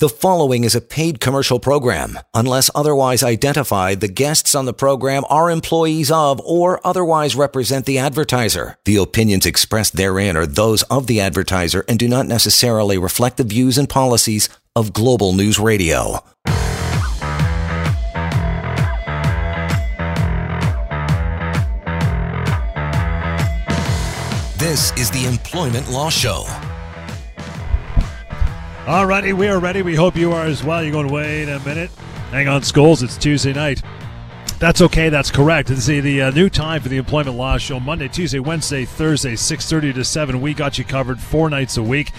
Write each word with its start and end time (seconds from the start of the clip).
The 0.00 0.08
following 0.08 0.64
is 0.64 0.74
a 0.74 0.80
paid 0.80 1.20
commercial 1.20 1.60
program. 1.60 2.18
Unless 2.32 2.70
otherwise 2.74 3.22
identified, 3.22 4.00
the 4.00 4.08
guests 4.08 4.54
on 4.54 4.64
the 4.64 4.72
program 4.72 5.24
are 5.28 5.50
employees 5.50 6.10
of 6.10 6.40
or 6.40 6.80
otherwise 6.86 7.36
represent 7.36 7.84
the 7.84 7.98
advertiser. 7.98 8.78
The 8.86 8.96
opinions 8.96 9.44
expressed 9.44 9.96
therein 9.96 10.38
are 10.38 10.46
those 10.46 10.84
of 10.84 11.06
the 11.06 11.20
advertiser 11.20 11.84
and 11.86 11.98
do 11.98 12.08
not 12.08 12.26
necessarily 12.26 12.96
reflect 12.96 13.36
the 13.36 13.44
views 13.44 13.76
and 13.76 13.90
policies 13.90 14.48
of 14.74 14.94
Global 14.94 15.34
News 15.34 15.58
Radio. 15.58 16.20
This 24.56 24.92
is 24.96 25.10
the 25.10 25.26
Employment 25.28 25.90
Law 25.90 26.08
Show. 26.08 26.46
Alrighty, 28.90 29.32
we 29.34 29.46
are 29.46 29.60
ready. 29.60 29.82
We 29.82 29.94
hope 29.94 30.16
you 30.16 30.32
are 30.32 30.46
as 30.46 30.64
well. 30.64 30.82
You're 30.82 30.90
going, 30.90 31.12
wait 31.12 31.48
a 31.48 31.60
minute. 31.60 31.92
Hang 32.32 32.48
on, 32.48 32.62
Scholes. 32.62 33.04
It's 33.04 33.16
Tuesday 33.16 33.52
night. 33.52 33.80
That's 34.58 34.80
okay. 34.80 35.10
That's 35.10 35.30
correct. 35.30 35.68
This 35.68 35.88
is 35.88 36.02
the 36.02 36.22
uh, 36.22 36.30
new 36.32 36.50
time 36.50 36.82
for 36.82 36.88
the 36.88 36.96
Employment 36.96 37.36
Law 37.36 37.56
Show. 37.56 37.78
Monday, 37.78 38.08
Tuesday, 38.08 38.40
Wednesday, 38.40 38.84
Thursday, 38.84 39.34
6.30 39.34 39.94
to 39.94 40.04
7. 40.04 40.40
We 40.40 40.54
got 40.54 40.76
you 40.76 40.84
covered 40.84 41.20
four 41.20 41.48
nights 41.48 41.76
a 41.76 41.84
week. 41.84 42.10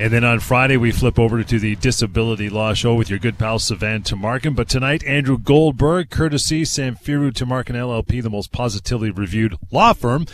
And 0.00 0.12
then 0.12 0.24
on 0.24 0.40
Friday, 0.40 0.76
we 0.76 0.90
flip 0.90 1.20
over 1.20 1.44
to 1.44 1.58
the 1.60 1.76
Disability 1.76 2.48
Law 2.48 2.74
Show 2.74 2.96
with 2.96 3.08
your 3.08 3.20
good 3.20 3.38
pal, 3.38 3.60
Sivan 3.60 4.02
Tumarkin. 4.02 4.56
But 4.56 4.68
tonight, 4.68 5.04
Andrew 5.04 5.38
Goldberg, 5.38 6.10
courtesy 6.10 6.62
Samfiru 6.62 7.30
Tumarkin 7.30 7.76
LLP, 7.76 8.24
the 8.24 8.28
most 8.28 8.50
positively 8.50 9.12
reviewed 9.12 9.54
law 9.70 9.92
firm 9.92 10.26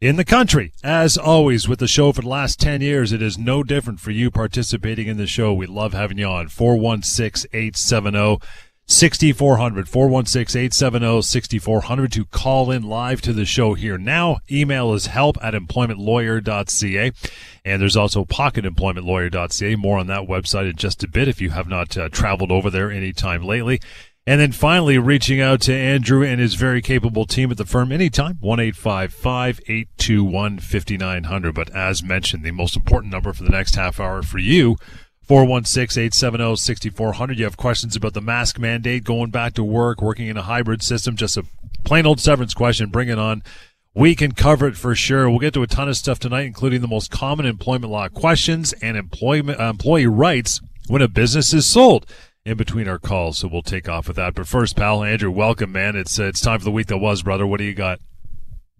in 0.00 0.16
the 0.16 0.24
country. 0.24 0.72
As 0.84 1.16
always, 1.16 1.68
with 1.68 1.78
the 1.78 1.88
show 1.88 2.12
for 2.12 2.22
the 2.22 2.28
last 2.28 2.60
10 2.60 2.80
years, 2.80 3.12
it 3.12 3.22
is 3.22 3.38
no 3.38 3.62
different 3.62 4.00
for 4.00 4.10
you 4.10 4.30
participating 4.30 5.06
in 5.06 5.16
the 5.16 5.26
show. 5.26 5.54
We 5.54 5.66
love 5.66 5.92
having 5.92 6.18
you 6.18 6.26
on. 6.26 6.48
416 6.48 7.48
870 7.52 8.38
6400. 8.88 9.88
416 9.88 10.60
870 10.60 11.22
6400 11.22 12.12
to 12.12 12.24
call 12.26 12.70
in 12.70 12.82
live 12.82 13.20
to 13.22 13.32
the 13.32 13.44
show 13.44 13.74
here 13.74 13.98
now. 13.98 14.38
Email 14.50 14.92
is 14.92 15.06
help 15.06 15.36
at 15.42 15.54
employmentlawyer.ca. 15.54 17.12
And 17.64 17.82
there's 17.82 17.96
also 17.96 18.24
pocketemploymentlawyer.ca. 18.24 19.76
More 19.76 19.98
on 19.98 20.06
that 20.06 20.28
website 20.28 20.70
in 20.70 20.76
just 20.76 21.02
a 21.02 21.08
bit 21.08 21.26
if 21.26 21.40
you 21.40 21.50
have 21.50 21.68
not 21.68 21.96
uh, 21.96 22.08
traveled 22.10 22.52
over 22.52 22.70
there 22.70 22.92
anytime 22.92 23.42
lately. 23.42 23.80
And 24.28 24.40
then 24.40 24.50
finally, 24.50 24.98
reaching 24.98 25.40
out 25.40 25.60
to 25.62 25.72
Andrew 25.72 26.24
and 26.24 26.40
his 26.40 26.54
very 26.54 26.82
capable 26.82 27.26
team 27.26 27.52
at 27.52 27.58
the 27.58 27.64
firm 27.64 27.92
anytime, 27.92 28.38
1 28.40 28.58
821 28.58 30.58
5900. 30.58 31.54
But 31.54 31.70
as 31.70 32.02
mentioned, 32.02 32.42
the 32.42 32.50
most 32.50 32.74
important 32.74 33.12
number 33.12 33.32
for 33.32 33.44
the 33.44 33.50
next 33.50 33.76
half 33.76 34.00
hour 34.00 34.24
for 34.24 34.38
you, 34.38 34.78
416 35.22 36.02
870 36.02 36.56
6400. 36.56 37.38
You 37.38 37.44
have 37.44 37.56
questions 37.56 37.94
about 37.94 38.14
the 38.14 38.20
mask 38.20 38.58
mandate, 38.58 39.04
going 39.04 39.30
back 39.30 39.54
to 39.54 39.62
work, 39.62 40.02
working 40.02 40.26
in 40.26 40.36
a 40.36 40.42
hybrid 40.42 40.82
system, 40.82 41.14
just 41.14 41.36
a 41.36 41.44
plain 41.84 42.04
old 42.04 42.18
severance 42.18 42.52
question, 42.52 42.90
bring 42.90 43.08
it 43.08 43.20
on. 43.20 43.44
We 43.94 44.16
can 44.16 44.32
cover 44.32 44.66
it 44.66 44.76
for 44.76 44.96
sure. 44.96 45.30
We'll 45.30 45.38
get 45.38 45.54
to 45.54 45.62
a 45.62 45.68
ton 45.68 45.88
of 45.88 45.96
stuff 45.96 46.18
tonight, 46.18 46.46
including 46.46 46.80
the 46.80 46.88
most 46.88 47.12
common 47.12 47.46
employment 47.46 47.92
law 47.92 48.08
questions 48.08 48.72
and 48.82 48.96
employment, 48.96 49.60
uh, 49.60 49.70
employee 49.70 50.08
rights 50.08 50.60
when 50.88 51.00
a 51.00 51.08
business 51.08 51.54
is 51.54 51.64
sold 51.64 52.06
in 52.46 52.56
between 52.56 52.86
our 52.86 53.00
calls, 53.00 53.38
so 53.38 53.48
we'll 53.48 53.60
take 53.60 53.88
off 53.88 54.06
with 54.06 54.16
that. 54.16 54.34
But 54.34 54.46
first, 54.46 54.76
pal, 54.76 55.02
Andrew, 55.02 55.32
welcome, 55.32 55.72
man. 55.72 55.96
It's 55.96 56.18
uh, 56.18 56.26
it's 56.26 56.40
time 56.40 56.60
for 56.60 56.64
the 56.64 56.70
week 56.70 56.86
that 56.86 56.98
was, 56.98 57.22
brother. 57.22 57.44
What 57.44 57.58
do 57.58 57.64
you 57.64 57.74
got? 57.74 57.98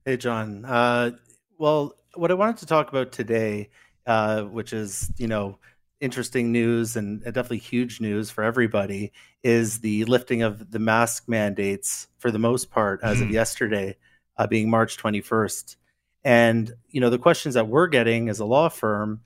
Hey, 0.04 0.16
John. 0.16 0.64
Uh, 0.64 1.10
well, 1.58 1.92
what 2.14 2.30
I 2.30 2.34
wanted 2.34 2.58
to 2.58 2.66
talk 2.66 2.88
about 2.88 3.10
today, 3.10 3.70
uh, 4.06 4.42
which 4.42 4.72
is 4.72 5.10
you 5.18 5.26
know 5.26 5.58
interesting 6.00 6.52
news 6.52 6.94
and 6.94 7.24
definitely 7.24 7.58
huge 7.58 8.00
news 8.00 8.30
for 8.30 8.44
everybody, 8.44 9.10
is 9.42 9.80
the 9.80 10.04
lifting 10.04 10.42
of 10.42 10.70
the 10.70 10.78
mask 10.78 11.28
mandates 11.28 12.06
for 12.18 12.30
the 12.30 12.38
most 12.38 12.70
part 12.70 13.00
as 13.02 13.20
of 13.20 13.30
yesterday, 13.30 13.96
uh, 14.38 14.46
being 14.46 14.70
March 14.70 14.96
twenty 14.96 15.20
first. 15.20 15.76
And 16.22 16.72
you 16.88 17.00
know 17.00 17.10
the 17.10 17.18
questions 17.18 17.56
that 17.56 17.66
we're 17.66 17.88
getting 17.88 18.28
as 18.28 18.38
a 18.38 18.44
law 18.44 18.68
firm, 18.68 19.22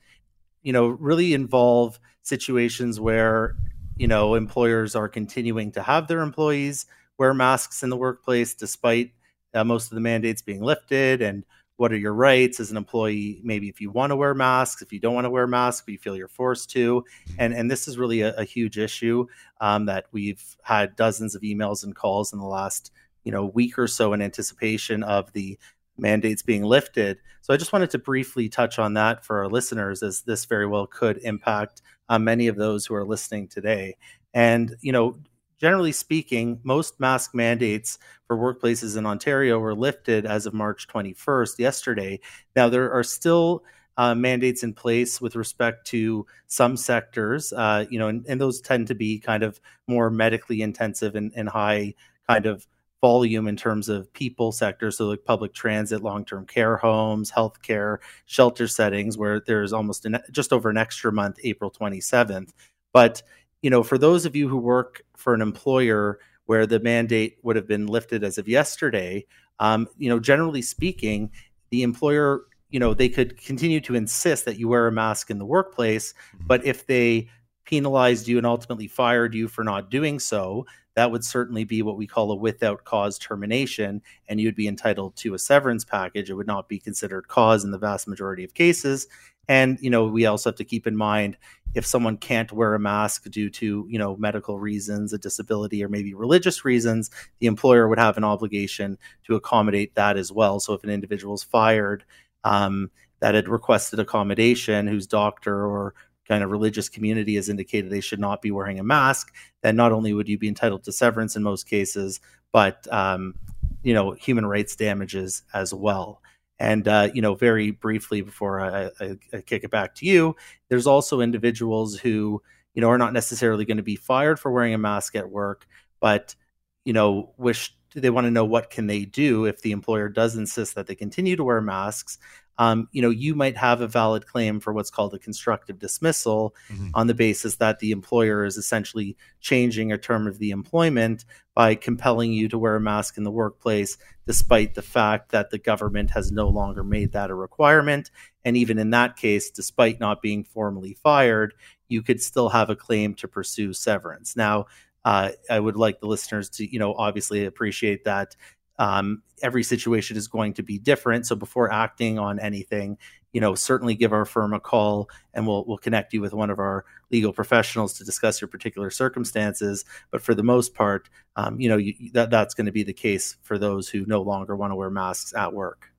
you 0.63 0.73
know, 0.73 0.89
really 0.89 1.35
involve 1.35 2.01
situations 2.23 2.99
where 2.99 3.55
you 4.01 4.09
know 4.09 4.35
employers 4.35 4.97
are 4.97 5.09
continuing 5.09 5.71
to 5.71 5.83
have 5.83 6.09
their 6.09 6.21
employees 6.21 6.87
wear 7.19 7.35
masks 7.35 7.83
in 7.83 7.91
the 7.91 7.97
workplace 7.97 8.55
despite 8.55 9.13
uh, 9.53 9.63
most 9.63 9.91
of 9.91 9.95
the 9.95 10.01
mandates 10.01 10.41
being 10.41 10.63
lifted 10.63 11.21
and 11.21 11.45
what 11.77 11.93
are 11.93 11.99
your 11.99 12.15
rights 12.15 12.61
as 12.61 12.71
an 12.71 12.77
employee? 12.77 13.41
Maybe 13.43 13.69
if 13.69 13.81
you 13.81 13.91
want 13.91 14.11
to 14.11 14.17
wear 14.17 14.33
masks 14.33 14.81
if 14.81 14.91
you 14.91 15.01
don't 15.01 15.15
want 15.15 15.27
to 15.27 15.31
wear 15.31 15.47
masks 15.47 15.83
but 15.85 15.93
you 15.93 15.99
feel 15.99 16.17
you're 16.17 16.29
forced 16.29 16.71
to. 16.71 17.05
And 17.39 17.53
and 17.53 17.71
this 17.71 17.87
is 17.87 17.99
really 17.99 18.23
a, 18.23 18.35
a 18.37 18.45
huge 18.45 18.79
issue 18.79 19.27
um, 19.61 19.85
that 19.85 20.07
we've 20.13 20.43
had 20.63 20.97
dozens 20.97 21.35
of 21.35 21.43
emails 21.43 21.85
and 21.85 21.95
calls 21.95 22.33
in 22.33 22.39
the 22.39 22.47
last 22.47 22.93
you 23.25 23.33
know 23.33 23.45
week 23.45 23.79
or 23.79 23.87
so 23.87 24.15
in 24.15 24.23
anticipation 24.23 25.03
of 25.03 25.31
the 25.35 25.59
mandates 25.99 26.41
being 26.41 26.65
lifted. 26.65 27.19
So 27.43 27.53
i 27.53 27.59
just 27.59 27.73
wanted 27.73 27.91
to 27.91 27.99
briefly 27.99 28.49
touch 28.49 28.79
on 28.79 28.95
that 28.95 29.27
for 29.27 29.41
our 29.41 29.49
listeners 29.49 30.03
as 30.03 30.23
this 30.23 30.47
very 30.47 30.67
well 30.67 30.87
could 30.87 31.19
impact 31.19 31.83
uh, 32.11 32.19
many 32.19 32.49
of 32.49 32.57
those 32.57 32.85
who 32.85 32.95
are 32.95 33.05
listening 33.05 33.49
today. 33.49 33.97
And, 34.35 34.77
you 34.83 34.93
know, 34.93 35.17
generally 35.59 35.93
speaking, 35.93 36.61
most 36.65 36.99
mask 37.01 37.35
mandates 37.35 37.99
for 38.27 38.37
workplaces 38.37 38.99
in 38.99 39.07
Ontario 39.07 39.59
were 39.59 39.75
lifted 39.75 40.27
as 40.27 40.45
of 40.45 40.53
March 40.53 40.89
21st, 40.89 41.59
yesterday. 41.59 42.21
Now, 42.57 42.69
there 42.69 42.93
are 42.93 43.05
still 43.05 43.65
uh, 43.97 44.15
mandates 44.15 44.63
in 44.63 44.75
place 44.75 45.21
with 45.21 45.37
respect 45.37 45.87
to 45.89 46.27
some 46.49 46.77
sectors, 46.77 47.53
uh, 47.53 47.85
you 47.91 47.99
know, 47.99 48.09
and, 48.09 48.27
and, 48.27 48.41
those 48.41 48.61
tend 48.61 48.87
to 48.87 48.95
be 48.95 49.19
kind 49.19 49.43
of 49.43 49.61
more 49.87 50.11
medically 50.11 50.63
intensive 50.63 51.15
and, 51.17 51.33
and 51.37 51.49
high 51.49 51.95
kind 52.27 52.47
of 52.47 52.67
volume 53.01 53.49
in 53.49 53.57
terms 53.57 53.89
of 53.89 54.13
people 54.13 54.53
sectors, 54.53 54.99
so 54.99 55.09
like 55.09 55.25
public 55.25 55.53
transit, 55.53 56.03
long 56.03 56.25
term 56.25 56.47
care 56.47 56.77
homes, 56.77 57.31
healthcare, 57.31 57.99
shelter 58.27 58.69
settings, 58.69 59.17
where 59.17 59.41
there's 59.41 59.73
almost 59.73 60.05
an, 60.07 60.19
just 60.31 60.53
over 60.53 60.71
an 60.71 60.77
extra 60.77 61.13
month, 61.13 61.39
April 61.43 61.71
27th. 61.71 62.51
But 62.93 63.23
you 63.63 63.71
know, 63.71 63.83
for 63.83 63.99
those 63.99 64.25
of 64.25 64.35
you 64.35 64.49
who 64.49 64.57
work 64.57 65.03
for 65.17 65.35
an 65.35 65.43
employer 65.43 66.19
where 66.47 66.67
the 66.67 66.81
mandate 66.81 67.39
would 67.43 67.57
have 67.57 67.69
been 67.69 67.87
lifted 67.87 68.25
as 68.25 68.39
of 68.39 68.49
yesterday, 68.49 69.25
um, 69.61 69.87
you 69.99 70.09
know, 70.09 70.19
generally 70.19 70.63
speaking, 70.63 71.31
the 71.71 71.83
employer, 71.83 72.43
you 72.71 72.81
know, 72.81 72.95
they 72.95 73.09
could 73.09 73.37
continue 73.37 73.81
to 73.83 73.95
insist 73.95 74.47
that 74.47 74.59
you 74.59 74.69
wear 74.69 74.87
a 74.87 74.93
mask 74.93 75.31
in 75.31 75.39
the 75.39 75.45
workplace, 75.45 76.13
mm-hmm. 76.13 76.47
but 76.47 76.65
if 76.65 76.87
they 76.87 77.29
penalized 77.65 78.27
you 78.27 78.37
and 78.37 78.47
ultimately 78.47 78.89
fired 78.89 79.35
you 79.35 79.47
for 79.47 79.63
not 79.63 79.91
doing 79.91 80.19
so, 80.19 80.67
that 80.95 81.11
would 81.11 81.25
certainly 81.25 81.65
be 81.65 81.83
what 81.83 81.97
we 81.97 82.07
call 82.07 82.33
a 82.33 82.35
without 82.35 82.85
cause 82.85 83.19
termination, 83.19 84.03
and 84.29 84.41
you'd 84.41 84.57
be 84.57 84.69
entitled 84.69 85.17
to 85.17 85.35
a 85.35 85.39
severance 85.39 85.85
package. 85.85 86.31
It 86.31 86.35
would 86.35 86.47
not 86.47 86.69
be 86.69 86.79
considered 86.79 87.29
cause 87.29 87.65
in 87.65 87.71
the 87.71 87.79
vast 87.79 88.09
majority 88.09 88.45
of 88.45 88.55
cases. 88.55 89.07
And 89.49 89.79
you 89.81 89.91
know, 89.91 90.07
we 90.07 90.27
also 90.27 90.51
have 90.51 90.57
to 90.59 90.65
keep 90.65 90.87
in 90.87 90.97
mind 90.97 91.37
if 91.75 91.87
someone 91.87 92.17
can't 92.17 92.53
wear 92.53 92.75
a 92.75 92.81
mask 92.81 93.31
due 93.31 93.51
to 93.51 93.87
you 93.89 93.99
know 93.99 94.17
medical 94.17 94.59
reasons, 94.59 95.13
a 95.13 95.19
disability, 95.19 95.85
or 95.85 95.89
maybe 95.89 96.15
religious 96.15 96.65
reasons, 96.65 97.11
the 97.39 97.47
employer 97.47 97.89
would 97.89 97.99
have 97.99 98.17
an 98.17 98.25
obligation 98.25 98.99
to 99.25 99.37
accommodate 99.37 99.95
that 99.95 100.17
as 100.17 100.33
well. 100.33 100.61
So 100.61 100.75
if 100.75 100.85
an 100.85 100.91
individual 100.91 101.35
is 101.35 101.43
fired 101.43 102.05
um, 102.45 102.91
that 103.21 103.35
had 103.35 103.49
requested 103.49 104.01
accommodation, 104.01 104.87
whose 104.87 105.07
doctor 105.07 105.67
or 105.67 105.95
kind 106.31 106.45
of 106.45 106.51
religious 106.53 106.89
community 106.89 107.35
has 107.35 107.49
indicated 107.49 107.91
they 107.91 108.01
should 108.01 108.21
not 108.21 108.41
be 108.41 108.53
wearing 108.53 108.79
a 108.79 108.85
mask, 108.85 109.35
then 109.63 109.75
not 109.75 109.91
only 109.91 110.13
would 110.15 110.29
you 110.29 110.39
be 110.39 110.47
entitled 110.47 110.85
to 110.85 110.93
severance 110.93 111.35
in 111.35 111.43
most 111.43 111.69
cases, 111.69 112.21
but 112.53 112.87
um, 112.93 113.35
you 113.83 113.93
know 113.93 114.13
human 114.13 114.47
rights 114.47 114.77
damages 114.77 115.43
as 115.53 115.75
well. 115.75 116.23
And 116.61 116.87
uh, 116.87 117.09
you 117.13 117.21
know, 117.21 117.35
very 117.35 117.73
briefly 117.73 118.21
before 118.21 118.61
I, 118.61 118.91
I, 119.01 119.17
I 119.33 119.41
kick 119.41 119.65
it 119.65 119.73
back 119.73 119.97
to 119.97 120.07
you, 120.07 120.37
there's 120.69 120.87
also 120.87 121.21
individuals 121.21 121.99
who 121.99 122.41
you 122.75 122.81
know 122.81 122.91
are 122.91 122.99
not 122.99 123.13
necessarily 123.13 123.65
going 123.65 123.79
to 123.79 123.83
be 123.83 123.97
fired 123.97 124.39
for 124.39 124.53
wearing 124.53 124.75
a 124.75 124.79
mask 124.79 125.17
at 125.17 125.31
work, 125.31 125.67
but 126.01 126.37
you 126.85 126.93
know 126.93 127.33
wish 127.39 127.75
they 127.97 128.11
want 128.11 128.29
to 128.29 128.31
know 128.31 128.45
what 128.45 128.71
can 128.71 128.87
they 128.87 129.05
do 129.05 129.47
if 129.47 129.63
the 129.63 129.73
employer 129.73 130.09
does 130.09 130.37
insist 130.37 130.77
that 130.77 130.87
they 130.87 130.95
continue 130.95 131.35
to 131.35 131.43
wear 131.43 131.61
masks 131.61 132.19
um, 132.61 132.91
you 132.93 133.01
know, 133.01 133.09
you 133.09 133.35
might 133.35 133.57
have 133.57 133.81
a 133.81 133.89
valid 133.89 134.27
claim 134.27 134.61
for 134.61 134.75
what's 134.75 134.91
called 134.91 135.15
a 135.15 135.19
constructive 135.19 135.79
dismissal 135.79 136.55
mm-hmm. 136.71 136.91
on 136.93 137.07
the 137.07 137.15
basis 137.15 137.57
that 137.57 137.79
the 137.79 137.91
employer 137.91 138.45
is 138.45 138.59
essentially 138.59 139.17
changing 139.41 139.93
a 139.93 139.97
term 139.97 140.27
of 140.27 140.39
the 140.39 140.51
employment 140.51 141.25
by 141.55 141.75
compelling 141.75 142.35
you 142.35 142.51
to 142.51 142.59
wear 142.59 142.77
a 142.77 142.81
mask 142.81 143.17
in 143.17 143.25
the 143.25 143.31
workplace, 143.31 143.97
despite 144.27 144.75
the 144.75 144.83
fact 144.83 145.31
that 145.31 145.49
the 145.49 145.59
government 145.59 146.11
has 146.11 146.31
no 146.31 146.49
longer 146.49 146.85
made 146.85 147.13
that 147.13 147.31
a 147.31 147.35
requirement. 147.35 148.11
And 148.45 148.59
even 148.59 148.79
in 148.79 148.91
that 148.91 149.17
case, 149.17 149.51
despite 149.51 149.99
not 149.99 150.21
being 150.21 150.45
formally 150.45 150.93
fired, 151.03 151.55
you 151.89 152.03
could 152.03 152.21
still 152.21 152.51
have 152.51 152.69
a 152.69 152.77
claim 152.77 153.15
to 153.15 153.27
pursue 153.27 153.73
severance. 153.73 154.37
Now, 154.37 154.67
uh, 155.03 155.31
I 155.49 155.59
would 155.59 155.77
like 155.77 156.01
the 156.01 156.09
listeners 156.09 156.51
to, 156.51 156.71
you 156.71 156.79
know, 156.79 156.93
obviously 156.93 157.47
appreciate 157.47 158.05
that 158.05 158.37
um, 158.81 159.23
every 159.43 159.63
situation 159.63 160.17
is 160.17 160.27
going 160.27 160.55
to 160.55 160.63
be 160.63 160.79
different. 160.79 161.27
So 161.27 161.37
before 161.37 161.71
acting 161.71 162.19
on 162.19 162.41
anything, 162.41 162.97
you 163.31 163.41
know, 163.41 163.55
certainly 163.55 163.95
give 163.95 164.13
our 164.13 164.25
firm 164.25 164.55
a 164.55 164.59
call 164.59 165.11
and 165.35 165.47
we'll 165.47 165.65
we'll 165.67 165.79
connect 165.79 166.15
you 166.15 166.23
with 166.23 166.33
one 166.33 166.49
of 166.49 166.59
our 166.59 166.87
legal 167.11 167.33
professionals 167.33 167.93
to 167.99 168.05
discuss 168.05 168.41
your 168.41 168.49
particular 168.49 168.91
circumstances. 168.91 169.85
But 170.11 170.23
for 170.23 170.35
the 170.35 170.43
most 170.43 170.75
part, 170.75 171.11
um, 171.37 171.61
you 171.61 171.69
know, 171.69 171.77
you, 171.77 171.95
that 172.15 172.31
that's 172.31 172.55
going 172.55 172.67
to 172.67 172.73
be 172.73 172.83
the 172.83 172.95
case 172.95 173.37
for 173.43 173.59
those 173.59 173.91
who 173.91 174.07
no 174.07 174.23
longer 174.23 174.57
want 174.57 174.71
to 174.71 174.77
wear 174.77 174.91
masks 174.91 175.35
at 175.37 175.53
work. 175.53 175.91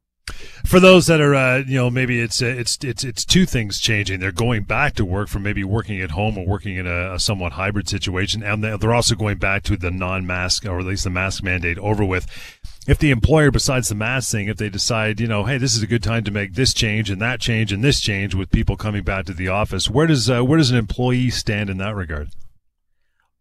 For 0.66 0.80
those 0.80 1.07
that 1.07 1.19
are, 1.19 1.36
uh, 1.36 1.57
you 1.68 1.75
know, 1.75 1.89
maybe 1.89 2.19
it's 2.19 2.42
uh, 2.42 2.45
it's 2.45 2.78
it's 2.83 3.04
it's 3.04 3.25
two 3.25 3.45
things 3.45 3.80
changing. 3.80 4.19
They're 4.19 4.31
going 4.31 4.63
back 4.63 4.95
to 4.95 5.06
work 5.06 5.28
from 5.30 5.44
maybe 5.44 5.63
working 5.63 6.01
at 6.01 6.12
home 6.12 6.38
or 6.38 6.45
working 6.45 6.78
in 6.78 6.88
a, 6.88 7.13
a 7.13 7.19
somewhat 7.19 7.54
hybrid 7.54 7.89
situation, 7.89 8.42
and 8.42 8.63
they're 8.63 8.94
also 8.94 9.16
going 9.16 9.38
back 9.38 9.63
to 9.63 9.78
the 9.78 9.92
non-mask 9.92 10.66
or 10.66 10.80
at 10.80 10.86
least 10.86 11.04
the 11.04 11.10
mask 11.10 11.44
mandate 11.44 11.78
over 11.80 12.06
with 12.06 12.28
if 12.88 12.98
the 12.98 13.12
employer, 13.12 13.51
besides 13.51 13.89
the 13.89 13.95
mask 13.95 14.31
thing, 14.31 14.48
if 14.48 14.57
they 14.57 14.69
decide, 14.69 15.19
you 15.19 15.28
know, 15.28 15.44
hey, 15.44 15.57
this 15.57 15.75
is 15.75 15.83
a 15.83 15.88
good 15.88 16.04
time 16.04 16.24
to 16.24 16.31
make 16.31 16.54
this 16.54 16.74
change 16.74 17.10
and 17.10 17.22
that 17.22 17.39
change 17.39 17.72
and 17.72 17.83
this 17.83 18.00
change 18.00 18.33
with 18.33 18.50
people 18.50 18.75
coming 18.75 19.04
back 19.04 19.25
to 19.25 19.33
the 19.33 19.48
office, 19.48 19.89
where 19.89 20.07
does 20.07 20.30
uh, 20.30 20.44
where 20.44 20.57
does 20.57 20.72
an 20.72 20.78
employee 20.78 21.30
stand 21.30 21.69
in 21.69 21.78
that 21.78 21.95
regard? 21.95 22.30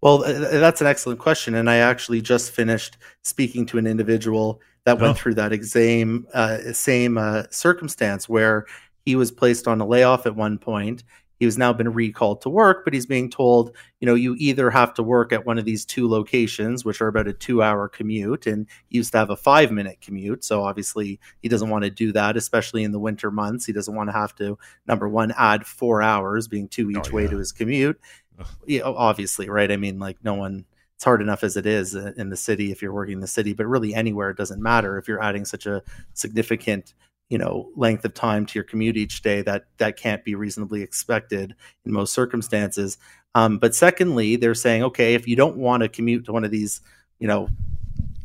Well, 0.02 0.18
that's 0.18 0.80
an 0.80 0.86
excellent 0.86 1.20
question, 1.20 1.54
and 1.54 1.68
I 1.68 1.76
actually 1.76 2.22
just 2.22 2.52
finished 2.52 2.96
speaking 3.22 3.66
to 3.66 3.78
an 3.78 3.86
individual 3.86 4.60
that 4.84 4.98
went 4.98 5.10
oh. 5.10 5.14
through 5.14 5.34
that 5.34 5.52
same 5.64 6.26
uh, 6.34 6.72
same 6.72 7.18
uh, 7.18 7.44
circumstance 7.50 8.28
where 8.28 8.66
he 9.04 9.16
was 9.16 9.30
placed 9.30 9.66
on 9.66 9.80
a 9.80 9.86
layoff 9.86 10.26
at 10.26 10.36
one 10.36 10.58
point 10.58 11.02
he 11.40 11.46
has 11.46 11.56
now 11.56 11.72
been 11.72 11.94
recalled 11.94 12.42
to 12.42 12.50
work, 12.50 12.84
but 12.84 12.92
he's 12.92 13.06
being 13.06 13.30
told, 13.30 13.74
you 13.98 14.06
know, 14.06 14.14
you 14.14 14.36
either 14.38 14.70
have 14.70 14.92
to 14.94 15.02
work 15.02 15.32
at 15.32 15.46
one 15.46 15.58
of 15.58 15.64
these 15.64 15.86
two 15.86 16.06
locations, 16.06 16.84
which 16.84 17.00
are 17.00 17.08
about 17.08 17.26
a 17.26 17.32
two 17.32 17.62
hour 17.62 17.88
commute, 17.88 18.46
and 18.46 18.66
he 18.88 18.98
used 18.98 19.12
to 19.12 19.18
have 19.18 19.30
a 19.30 19.36
five 19.36 19.72
minute 19.72 20.02
commute. 20.02 20.44
So 20.44 20.62
obviously, 20.62 21.18
he 21.40 21.48
doesn't 21.48 21.70
want 21.70 21.84
to 21.84 21.90
do 21.90 22.12
that, 22.12 22.36
especially 22.36 22.84
in 22.84 22.92
the 22.92 23.00
winter 23.00 23.30
months. 23.30 23.64
He 23.64 23.72
doesn't 23.72 23.94
want 23.94 24.08
to 24.08 24.12
have 24.12 24.34
to, 24.36 24.58
number 24.86 25.08
one, 25.08 25.32
add 25.34 25.66
four 25.66 26.02
hours, 26.02 26.46
being 26.46 26.68
two 26.68 26.90
each 26.90 27.10
oh, 27.10 27.16
way 27.16 27.26
to 27.26 27.38
his 27.38 27.52
commute. 27.52 27.98
Yeah, 28.66 28.82
obviously, 28.82 29.48
right? 29.48 29.72
I 29.72 29.78
mean, 29.78 29.98
like, 29.98 30.18
no 30.22 30.34
one, 30.34 30.66
it's 30.96 31.04
hard 31.04 31.22
enough 31.22 31.42
as 31.42 31.56
it 31.56 31.64
is 31.64 31.96
uh, 31.96 32.12
in 32.18 32.28
the 32.28 32.36
city 32.36 32.70
if 32.70 32.82
you're 32.82 32.92
working 32.92 33.14
in 33.14 33.20
the 33.20 33.26
city, 33.26 33.54
but 33.54 33.66
really 33.66 33.94
anywhere, 33.94 34.28
it 34.28 34.36
doesn't 34.36 34.62
matter 34.62 34.98
if 34.98 35.08
you're 35.08 35.22
adding 35.22 35.46
such 35.46 35.64
a 35.64 35.82
significant 36.12 36.92
you 37.30 37.38
know 37.38 37.70
length 37.76 38.04
of 38.04 38.12
time 38.12 38.44
to 38.44 38.58
your 38.58 38.64
commute 38.64 38.96
each 38.98 39.22
day 39.22 39.40
that 39.40 39.64
that 39.78 39.96
can't 39.96 40.24
be 40.24 40.34
reasonably 40.34 40.82
expected 40.82 41.54
in 41.86 41.92
most 41.92 42.12
circumstances. 42.12 42.98
Um, 43.34 43.58
but 43.58 43.74
secondly 43.74 44.36
they're 44.36 44.54
saying 44.54 44.82
okay 44.82 45.14
if 45.14 45.26
you 45.26 45.36
don't 45.36 45.56
want 45.56 45.82
to 45.82 45.88
commute 45.88 46.26
to 46.26 46.32
one 46.32 46.44
of 46.44 46.50
these 46.50 46.82
you 47.20 47.28
know 47.28 47.48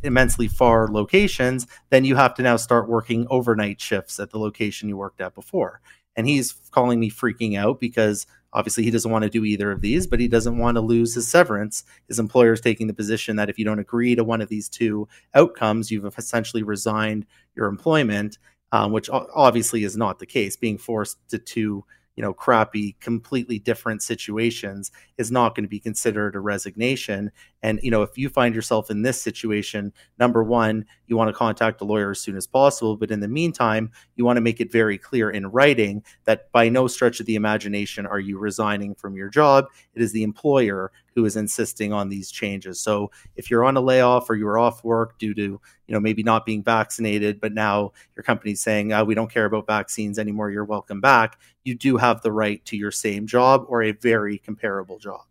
immensely 0.03 0.47
far 0.47 0.87
locations 0.87 1.65
then 1.89 2.03
you 2.03 2.15
have 2.15 2.33
to 2.35 2.43
now 2.43 2.57
start 2.57 2.89
working 2.89 3.25
overnight 3.29 3.79
shifts 3.79 4.19
at 4.19 4.31
the 4.31 4.39
location 4.39 4.89
you 4.89 4.97
worked 4.97 5.21
at 5.21 5.33
before. 5.33 5.79
And 6.17 6.27
he's 6.27 6.53
calling 6.71 6.99
me 6.99 7.11
freaking 7.11 7.57
out 7.57 7.79
because 7.79 8.25
obviously 8.53 8.83
he 8.85 8.91
doesn't 8.91 9.11
want 9.11 9.23
to 9.23 9.29
do 9.29 9.43
either 9.43 9.69
of 9.71 9.81
these 9.81 10.07
but 10.07 10.19
he 10.19 10.27
doesn't 10.27 10.57
want 10.57 10.75
to 10.75 10.81
lose 10.81 11.13
his 11.13 11.27
severance. 11.27 11.83
His 12.07 12.17
employer 12.17 12.53
is 12.53 12.61
taking 12.61 12.87
the 12.87 12.93
position 12.93 13.35
that 13.35 13.49
if 13.49 13.59
you 13.59 13.65
don't 13.65 13.79
agree 13.79 14.15
to 14.15 14.23
one 14.23 14.41
of 14.41 14.49
these 14.49 14.67
two 14.67 15.07
outcomes 15.35 15.91
you've 15.91 16.05
essentially 16.17 16.63
resigned 16.63 17.27
your 17.55 17.67
employment 17.67 18.39
um, 18.71 18.91
which 18.91 19.09
obviously 19.11 19.83
is 19.83 19.97
not 19.97 20.19
the 20.19 20.25
case. 20.25 20.55
Being 20.55 20.77
forced 20.77 21.17
to 21.29 21.37
two, 21.37 21.85
you 22.15 22.21
know, 22.21 22.33
crappy, 22.33 22.95
completely 23.01 23.59
different 23.59 24.01
situations 24.01 24.91
is 25.17 25.31
not 25.31 25.53
going 25.53 25.65
to 25.65 25.69
be 25.69 25.79
considered 25.79 26.35
a 26.35 26.39
resignation. 26.39 27.31
And 27.61 27.79
you 27.83 27.91
know, 27.91 28.03
if 28.03 28.17
you 28.17 28.29
find 28.29 28.55
yourself 28.55 28.89
in 28.89 29.01
this 29.01 29.21
situation, 29.21 29.91
number 30.17 30.43
one, 30.43 30.85
you 31.07 31.17
want 31.17 31.27
to 31.29 31.33
contact 31.33 31.81
a 31.81 31.85
lawyer 31.85 32.11
as 32.11 32.21
soon 32.21 32.37
as 32.37 32.47
possible. 32.47 32.95
But 32.95 33.11
in 33.11 33.19
the 33.19 33.27
meantime, 33.27 33.91
you 34.15 34.23
want 34.23 34.37
to 34.37 34.41
make 34.41 34.61
it 34.61 34.71
very 34.71 34.97
clear 34.97 35.29
in 35.29 35.47
writing 35.47 36.03
that 36.23 36.51
by 36.51 36.69
no 36.69 36.87
stretch 36.87 37.19
of 37.19 37.25
the 37.25 37.35
imagination 37.35 38.05
are 38.05 38.19
you 38.19 38.37
resigning 38.37 38.95
from 38.95 39.15
your 39.15 39.29
job. 39.29 39.65
It 39.93 40.01
is 40.01 40.13
the 40.13 40.23
employer 40.23 40.91
who 41.15 41.25
is 41.25 41.37
insisting 41.37 41.93
on 41.93 42.09
these 42.09 42.29
changes. 42.29 42.79
So 42.79 43.09
if 43.37 43.49
you're 43.49 43.63
on 43.63 43.77
a 43.77 43.81
layoff 43.81 44.29
or 44.29 44.35
you're 44.35 44.59
off 44.59 44.83
work 44.83 45.17
due 45.17 45.33
to, 45.33 45.41
you 45.41 45.59
know, 45.87 45.99
maybe 45.99 46.23
not 46.23 46.45
being 46.45 46.61
vaccinated, 46.61 47.39
but 47.39 47.53
now 47.53 47.93
your 48.15 48.23
company's 48.23 48.61
saying, 48.61 48.91
oh, 48.91 49.05
we 49.05 49.15
don't 49.15 49.31
care 49.31 49.45
about 49.45 49.65
vaccines 49.65 50.19
anymore, 50.19 50.51
you're 50.51 50.65
welcome 50.65 50.99
back, 50.99 51.39
you 51.63 51.73
do 51.73 51.97
have 51.97 52.21
the 52.21 52.33
right 52.33 52.63
to 52.65 52.75
your 52.75 52.91
same 52.91 53.25
job 53.25 53.65
or 53.69 53.81
a 53.81 53.93
very 53.93 54.37
comparable 54.37 54.99
job. 54.99 55.21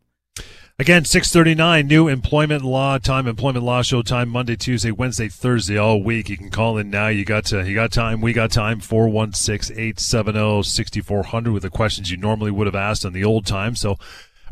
Again, 0.76 1.04
639, 1.04 1.86
new 1.86 2.08
employment 2.08 2.64
law 2.64 2.98
time, 2.98 3.28
employment 3.28 3.64
law 3.64 3.82
show 3.82 4.02
time, 4.02 4.28
Monday, 4.28 4.56
Tuesday, 4.56 4.90
Wednesday, 4.90 5.28
Thursday, 5.28 5.76
all 5.76 6.02
week. 6.02 6.28
You 6.28 6.36
can 6.36 6.50
call 6.50 6.78
in 6.78 6.90
now. 6.90 7.06
You 7.06 7.24
got, 7.24 7.44
to, 7.46 7.60
uh, 7.60 7.62
you 7.62 7.76
got 7.76 7.92
time. 7.92 8.20
We 8.20 8.32
got 8.32 8.50
time. 8.50 8.80
416-870-6400 8.80 11.52
with 11.52 11.62
the 11.62 11.70
questions 11.70 12.10
you 12.10 12.16
normally 12.16 12.50
would 12.50 12.66
have 12.66 12.74
asked 12.74 13.06
on 13.06 13.12
the 13.12 13.22
old 13.22 13.46
time. 13.46 13.76
So 13.76 13.98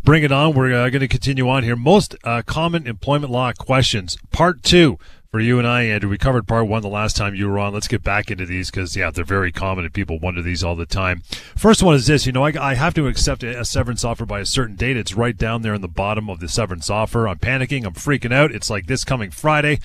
bring 0.05 0.23
it 0.23 0.33
on. 0.33 0.55
We're 0.55 0.73
uh, 0.73 0.91
going 0.91 1.01
to 1.01 1.09
continue 1.09 1.49
on 1.49 1.63
here. 1.63 1.77
Most 1.77 2.17
uh, 2.25 2.43
common 2.45 2.87
employment 2.87 3.33
law 3.33 3.53
questions, 3.53 4.17
part 4.31 4.63
two 4.63 4.99
for 5.31 5.41
you 5.41 5.59
and 5.59 5.67
I, 5.67 5.85
Andrew. 5.85 6.11
We 6.11 6.19
covered 6.19 6.47
part 6.47 6.69
one 6.69 6.83
the 6.83 6.89
last 6.89 7.17
time 7.17 7.35
you 7.35 7.49
were 7.49 7.59
on. 7.59 7.73
Let's 7.73 7.89
get 7.89 8.03
back 8.03 8.31
into 8.31 8.45
these 8.45 8.71
because, 8.71 8.95
yeah, 8.95 9.11
they're 9.11 9.25
very 9.25 9.51
common 9.51 9.85
and 9.85 9.95
people 9.95 10.19
wonder 10.19 10.43
these 10.43 10.63
all 10.63 10.77
the 10.77 10.87
time. 10.87 11.23
First 11.57 11.83
one 11.83 11.95
is 11.95 12.07
this 12.07 12.27
you 12.27 12.33
know, 12.33 12.45
I, 12.45 12.53
I 12.61 12.75
have 12.75 12.95
to 12.95 13.07
accept 13.07 13.43
a, 13.43 13.61
a 13.61 13.65
severance 13.65 14.05
offer 14.05 14.27
by 14.27 14.41
a 14.41 14.47
certain 14.47 14.77
date. 14.77 14.97
It's 14.97 15.15
right 15.15 15.37
down 15.37 15.63
there 15.63 15.75
in 15.75 15.81
the 15.81 15.89
bottom 15.89 16.29
of 16.29 16.41
the 16.41 16.49
severance 16.49 16.91
offer. 16.91 17.27
I'm 17.27 17.39
panicking. 17.39 17.87
I'm 17.87 17.95
freaking 17.95 18.33
out. 18.33 18.53
It's 18.53 18.69
like 18.69 18.87
this 18.87 19.05
coming 19.05 19.31
Friday. 19.31 19.81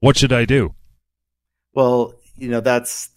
What 0.00 0.16
should 0.16 0.32
I 0.32 0.44
do? 0.44 0.74
Well, 1.72 2.14
you 2.36 2.48
know, 2.48 2.60
that's 2.60 3.10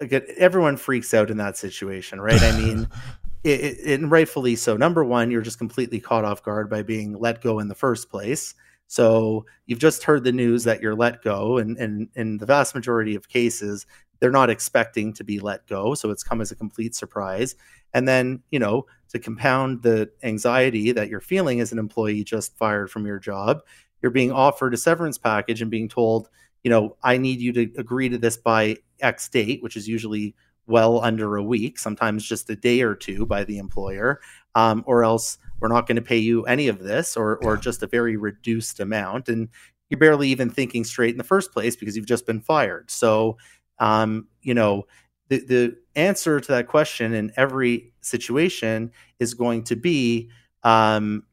again, 0.00 0.22
everyone 0.36 0.76
freaks 0.76 1.12
out 1.12 1.30
in 1.30 1.36
that 1.38 1.56
situation, 1.56 2.20
right? 2.20 2.40
I 2.40 2.56
mean, 2.56 2.88
it, 3.44 3.78
and 3.86 4.10
rightfully 4.10 4.56
so. 4.56 4.76
Number 4.76 5.04
one, 5.04 5.30
you're 5.30 5.42
just 5.42 5.58
completely 5.58 6.00
caught 6.00 6.24
off 6.24 6.42
guard 6.42 6.68
by 6.70 6.82
being 6.82 7.18
let 7.18 7.42
go 7.42 7.58
in 7.58 7.68
the 7.68 7.74
first 7.74 8.10
place. 8.10 8.54
So 8.86 9.46
you've 9.66 9.78
just 9.78 10.02
heard 10.04 10.24
the 10.24 10.32
news 10.32 10.64
that 10.64 10.82
you're 10.82 10.96
let 10.96 11.22
go, 11.22 11.58
and 11.58 11.76
and 11.78 12.08
in 12.14 12.38
the 12.38 12.46
vast 12.46 12.74
majority 12.74 13.14
of 13.14 13.28
cases, 13.28 13.86
they're 14.20 14.30
not 14.30 14.50
expecting 14.50 15.12
to 15.14 15.24
be 15.24 15.40
let 15.40 15.66
go. 15.66 15.94
So 15.94 16.10
it's 16.10 16.22
come 16.22 16.40
as 16.40 16.50
a 16.50 16.56
complete 16.56 16.94
surprise. 16.94 17.54
And 17.92 18.06
then, 18.06 18.42
you 18.50 18.58
know, 18.58 18.86
to 19.08 19.18
compound 19.18 19.82
the 19.82 20.10
anxiety 20.22 20.92
that 20.92 21.08
you're 21.08 21.20
feeling 21.20 21.60
as 21.60 21.72
an 21.72 21.78
employee 21.78 22.22
just 22.22 22.56
fired 22.56 22.90
from 22.90 23.06
your 23.06 23.18
job, 23.18 23.62
you're 24.02 24.12
being 24.12 24.30
offered 24.30 24.74
a 24.74 24.76
severance 24.76 25.18
package 25.18 25.62
and 25.62 25.70
being 25.70 25.88
told, 25.88 26.28
you 26.62 26.70
know, 26.70 26.96
I 27.02 27.18
need 27.18 27.40
you 27.40 27.52
to 27.54 27.62
agree 27.78 28.08
to 28.08 28.18
this 28.18 28.36
by 28.36 28.76
X 29.00 29.28
date, 29.28 29.62
which 29.62 29.76
is 29.76 29.88
usually 29.88 30.34
well 30.70 31.00
under 31.00 31.36
a 31.36 31.42
week, 31.42 31.78
sometimes 31.78 32.24
just 32.24 32.48
a 32.48 32.56
day 32.56 32.82
or 32.82 32.94
two 32.94 33.26
by 33.26 33.44
the 33.44 33.58
employer, 33.58 34.20
um, 34.54 34.84
or 34.86 35.04
else 35.04 35.38
we're 35.60 35.68
not 35.68 35.86
going 35.86 35.96
to 35.96 36.02
pay 36.02 36.18
you 36.18 36.44
any 36.44 36.68
of 36.68 36.78
this 36.78 37.16
or, 37.16 37.36
or 37.44 37.56
just 37.56 37.82
a 37.82 37.86
very 37.86 38.16
reduced 38.16 38.80
amount. 38.80 39.28
And 39.28 39.48
you're 39.88 39.98
barely 39.98 40.28
even 40.28 40.48
thinking 40.48 40.84
straight 40.84 41.10
in 41.10 41.18
the 41.18 41.24
first 41.24 41.52
place 41.52 41.76
because 41.76 41.96
you've 41.96 42.06
just 42.06 42.26
been 42.26 42.40
fired. 42.40 42.90
So, 42.90 43.36
um, 43.78 44.28
you 44.40 44.54
know, 44.54 44.86
the, 45.28 45.38
the 45.40 45.76
answer 45.96 46.40
to 46.40 46.52
that 46.52 46.68
question 46.68 47.12
in 47.12 47.32
every 47.36 47.92
situation 48.00 48.92
is 49.18 49.34
going 49.34 49.64
to 49.64 49.76
be 49.76 50.30
um, 50.62 51.24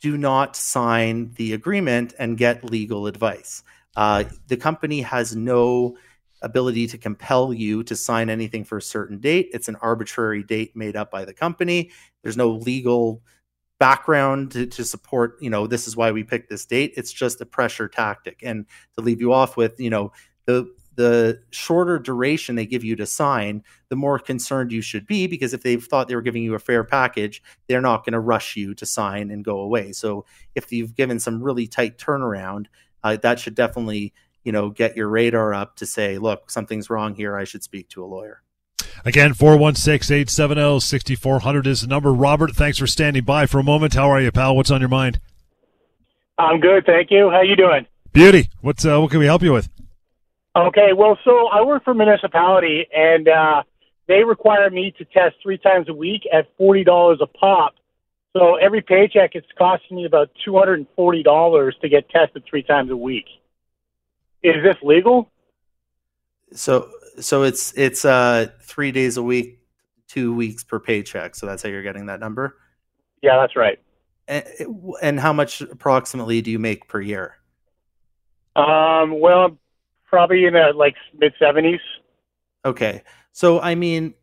do 0.00 0.16
not 0.16 0.56
sign 0.56 1.32
the 1.34 1.52
agreement 1.52 2.14
and 2.18 2.38
get 2.38 2.64
legal 2.64 3.06
advice. 3.06 3.62
Uh, 3.96 4.24
the 4.48 4.56
company 4.56 5.02
has 5.02 5.36
no 5.36 5.96
ability 6.42 6.86
to 6.88 6.98
compel 6.98 7.52
you 7.52 7.82
to 7.84 7.96
sign 7.96 8.30
anything 8.30 8.64
for 8.64 8.78
a 8.78 8.82
certain 8.82 9.18
date. 9.18 9.50
It's 9.52 9.68
an 9.68 9.76
arbitrary 9.76 10.42
date 10.42 10.74
made 10.74 10.96
up 10.96 11.10
by 11.10 11.24
the 11.24 11.34
company. 11.34 11.90
There's 12.22 12.36
no 12.36 12.50
legal 12.50 13.22
background 13.78 14.52
to, 14.52 14.66
to 14.66 14.84
support, 14.84 15.36
you 15.40 15.50
know, 15.50 15.66
this 15.66 15.88
is 15.88 15.96
why 15.96 16.12
we 16.12 16.22
picked 16.22 16.50
this 16.50 16.66
date. 16.66 16.92
It's 16.96 17.12
just 17.12 17.40
a 17.40 17.46
pressure 17.46 17.88
tactic. 17.88 18.40
And 18.42 18.66
to 18.96 19.04
leave 19.04 19.20
you 19.20 19.32
off 19.32 19.56
with, 19.56 19.80
you 19.80 19.90
know, 19.90 20.12
the 20.46 20.70
the 20.96 21.40
shorter 21.50 21.98
duration 21.98 22.56
they 22.56 22.66
give 22.66 22.84
you 22.84 22.94
to 22.96 23.06
sign, 23.06 23.62
the 23.88 23.96
more 23.96 24.18
concerned 24.18 24.70
you 24.70 24.82
should 24.82 25.06
be 25.06 25.26
because 25.26 25.54
if 25.54 25.62
they've 25.62 25.82
thought 25.82 26.08
they 26.08 26.14
were 26.14 26.20
giving 26.20 26.42
you 26.42 26.54
a 26.54 26.58
fair 26.58 26.84
package, 26.84 27.42
they're 27.68 27.80
not 27.80 28.04
going 28.04 28.12
to 28.12 28.20
rush 28.20 28.54
you 28.54 28.74
to 28.74 28.84
sign 28.84 29.30
and 29.30 29.42
go 29.42 29.60
away. 29.60 29.92
So 29.92 30.26
if 30.54 30.70
you've 30.70 30.94
given 30.94 31.18
some 31.18 31.42
really 31.42 31.66
tight 31.66 31.96
turnaround, 31.96 32.66
uh, 33.02 33.16
that 33.22 33.38
should 33.38 33.54
definitely 33.54 34.12
you 34.44 34.52
know, 34.52 34.68
get 34.70 34.96
your 34.96 35.08
radar 35.08 35.52
up 35.54 35.76
to 35.76 35.86
say, 35.86 36.18
look, 36.18 36.50
something's 36.50 36.90
wrong 36.90 37.14
here. 37.14 37.36
I 37.36 37.44
should 37.44 37.62
speak 37.62 37.88
to 37.90 38.04
a 38.04 38.06
lawyer. 38.06 38.42
Again, 39.04 39.34
416-870-6400 39.34 41.66
is 41.66 41.82
the 41.82 41.86
number. 41.86 42.12
Robert, 42.12 42.52
thanks 42.52 42.78
for 42.78 42.86
standing 42.86 43.24
by 43.24 43.46
for 43.46 43.58
a 43.58 43.62
moment. 43.62 43.94
How 43.94 44.10
are 44.10 44.20
you, 44.20 44.30
pal? 44.30 44.54
What's 44.56 44.70
on 44.70 44.80
your 44.80 44.88
mind? 44.88 45.20
I'm 46.38 46.60
good, 46.60 46.86
thank 46.86 47.10
you. 47.10 47.30
How 47.30 47.42
you 47.42 47.56
doing? 47.56 47.86
Beauty. 48.12 48.48
What's 48.60 48.84
uh, 48.84 49.00
what 49.00 49.10
can 49.10 49.20
we 49.20 49.26
help 49.26 49.42
you 49.42 49.52
with? 49.52 49.68
Okay, 50.56 50.92
well, 50.96 51.16
so 51.24 51.46
I 51.46 51.62
work 51.62 51.84
for 51.84 51.94
municipality, 51.94 52.84
and 52.92 53.28
uh, 53.28 53.62
they 54.08 54.24
require 54.24 54.68
me 54.68 54.92
to 54.98 55.04
test 55.04 55.36
three 55.42 55.58
times 55.58 55.88
a 55.88 55.94
week 55.94 56.22
at 56.32 56.48
forty 56.58 56.82
dollars 56.82 57.20
a 57.20 57.26
pop. 57.26 57.74
So 58.32 58.56
every 58.56 58.80
paycheck, 58.80 59.34
it's 59.34 59.46
costing 59.56 59.98
me 59.98 60.06
about 60.06 60.30
two 60.44 60.58
hundred 60.58 60.80
and 60.80 60.88
forty 60.96 61.22
dollars 61.22 61.76
to 61.82 61.88
get 61.88 62.10
tested 62.10 62.42
three 62.48 62.64
times 62.64 62.90
a 62.90 62.96
week. 62.96 63.26
Is 64.42 64.62
this 64.62 64.76
legal? 64.82 65.30
So 66.52 66.90
so 67.18 67.42
it's 67.42 67.72
it's 67.76 68.04
uh 68.04 68.48
three 68.62 68.92
days 68.92 69.16
a 69.16 69.22
week, 69.22 69.60
two 70.08 70.34
weeks 70.34 70.64
per 70.64 70.80
paycheck. 70.80 71.34
So 71.34 71.46
that's 71.46 71.62
how 71.62 71.68
you're 71.68 71.82
getting 71.82 72.06
that 72.06 72.20
number. 72.20 72.56
Yeah, 73.22 73.36
that's 73.36 73.56
right. 73.56 73.78
And, 74.28 74.44
and 75.02 75.20
how 75.20 75.32
much 75.32 75.60
approximately 75.60 76.40
do 76.40 76.50
you 76.50 76.58
make 76.58 76.88
per 76.88 77.00
year? 77.00 77.36
Um, 78.56 79.20
well, 79.20 79.58
probably 80.06 80.44
in 80.44 80.54
the 80.54 80.72
like 80.74 80.96
mid 81.18 81.32
seventies. 81.38 81.80
Okay, 82.64 83.02
so 83.32 83.60
I 83.60 83.74
mean, 83.74 84.14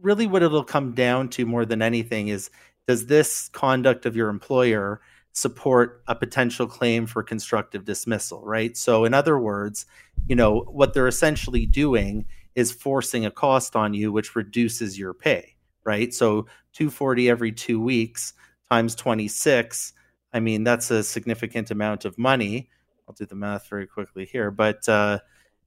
really, 0.00 0.26
what 0.26 0.42
it'll 0.42 0.64
come 0.64 0.92
down 0.92 1.28
to 1.30 1.46
more 1.46 1.64
than 1.64 1.82
anything 1.82 2.28
is 2.28 2.50
does 2.86 3.06
this 3.06 3.48
conduct 3.50 4.06
of 4.06 4.16
your 4.16 4.28
employer 4.28 5.00
support 5.32 6.02
a 6.06 6.14
potential 6.14 6.66
claim 6.66 7.06
for 7.06 7.22
constructive 7.22 7.84
dismissal, 7.84 8.42
right? 8.44 8.76
So, 8.76 9.04
in 9.04 9.14
other 9.14 9.38
words, 9.38 9.86
you 10.28 10.36
know, 10.36 10.60
what 10.60 10.94
they're 10.94 11.08
essentially 11.08 11.66
doing 11.66 12.26
is 12.54 12.72
forcing 12.72 13.24
a 13.24 13.30
cost 13.30 13.76
on 13.76 13.94
you, 13.94 14.12
which 14.12 14.34
reduces 14.34 14.98
your 14.98 15.14
pay, 15.14 15.56
right? 15.84 16.12
So, 16.12 16.46
240 16.72 17.30
every 17.30 17.52
two 17.52 17.80
weeks 17.80 18.32
times 18.70 18.94
26. 18.94 19.92
I 20.32 20.40
mean, 20.40 20.64
that's 20.64 20.90
a 20.90 21.02
significant 21.02 21.70
amount 21.70 22.04
of 22.04 22.16
money. 22.18 22.68
I'll 23.08 23.14
do 23.14 23.26
the 23.26 23.34
math 23.34 23.68
very 23.68 23.86
quickly 23.86 24.24
here, 24.24 24.52
but 24.52 24.88
uh, 24.88 25.18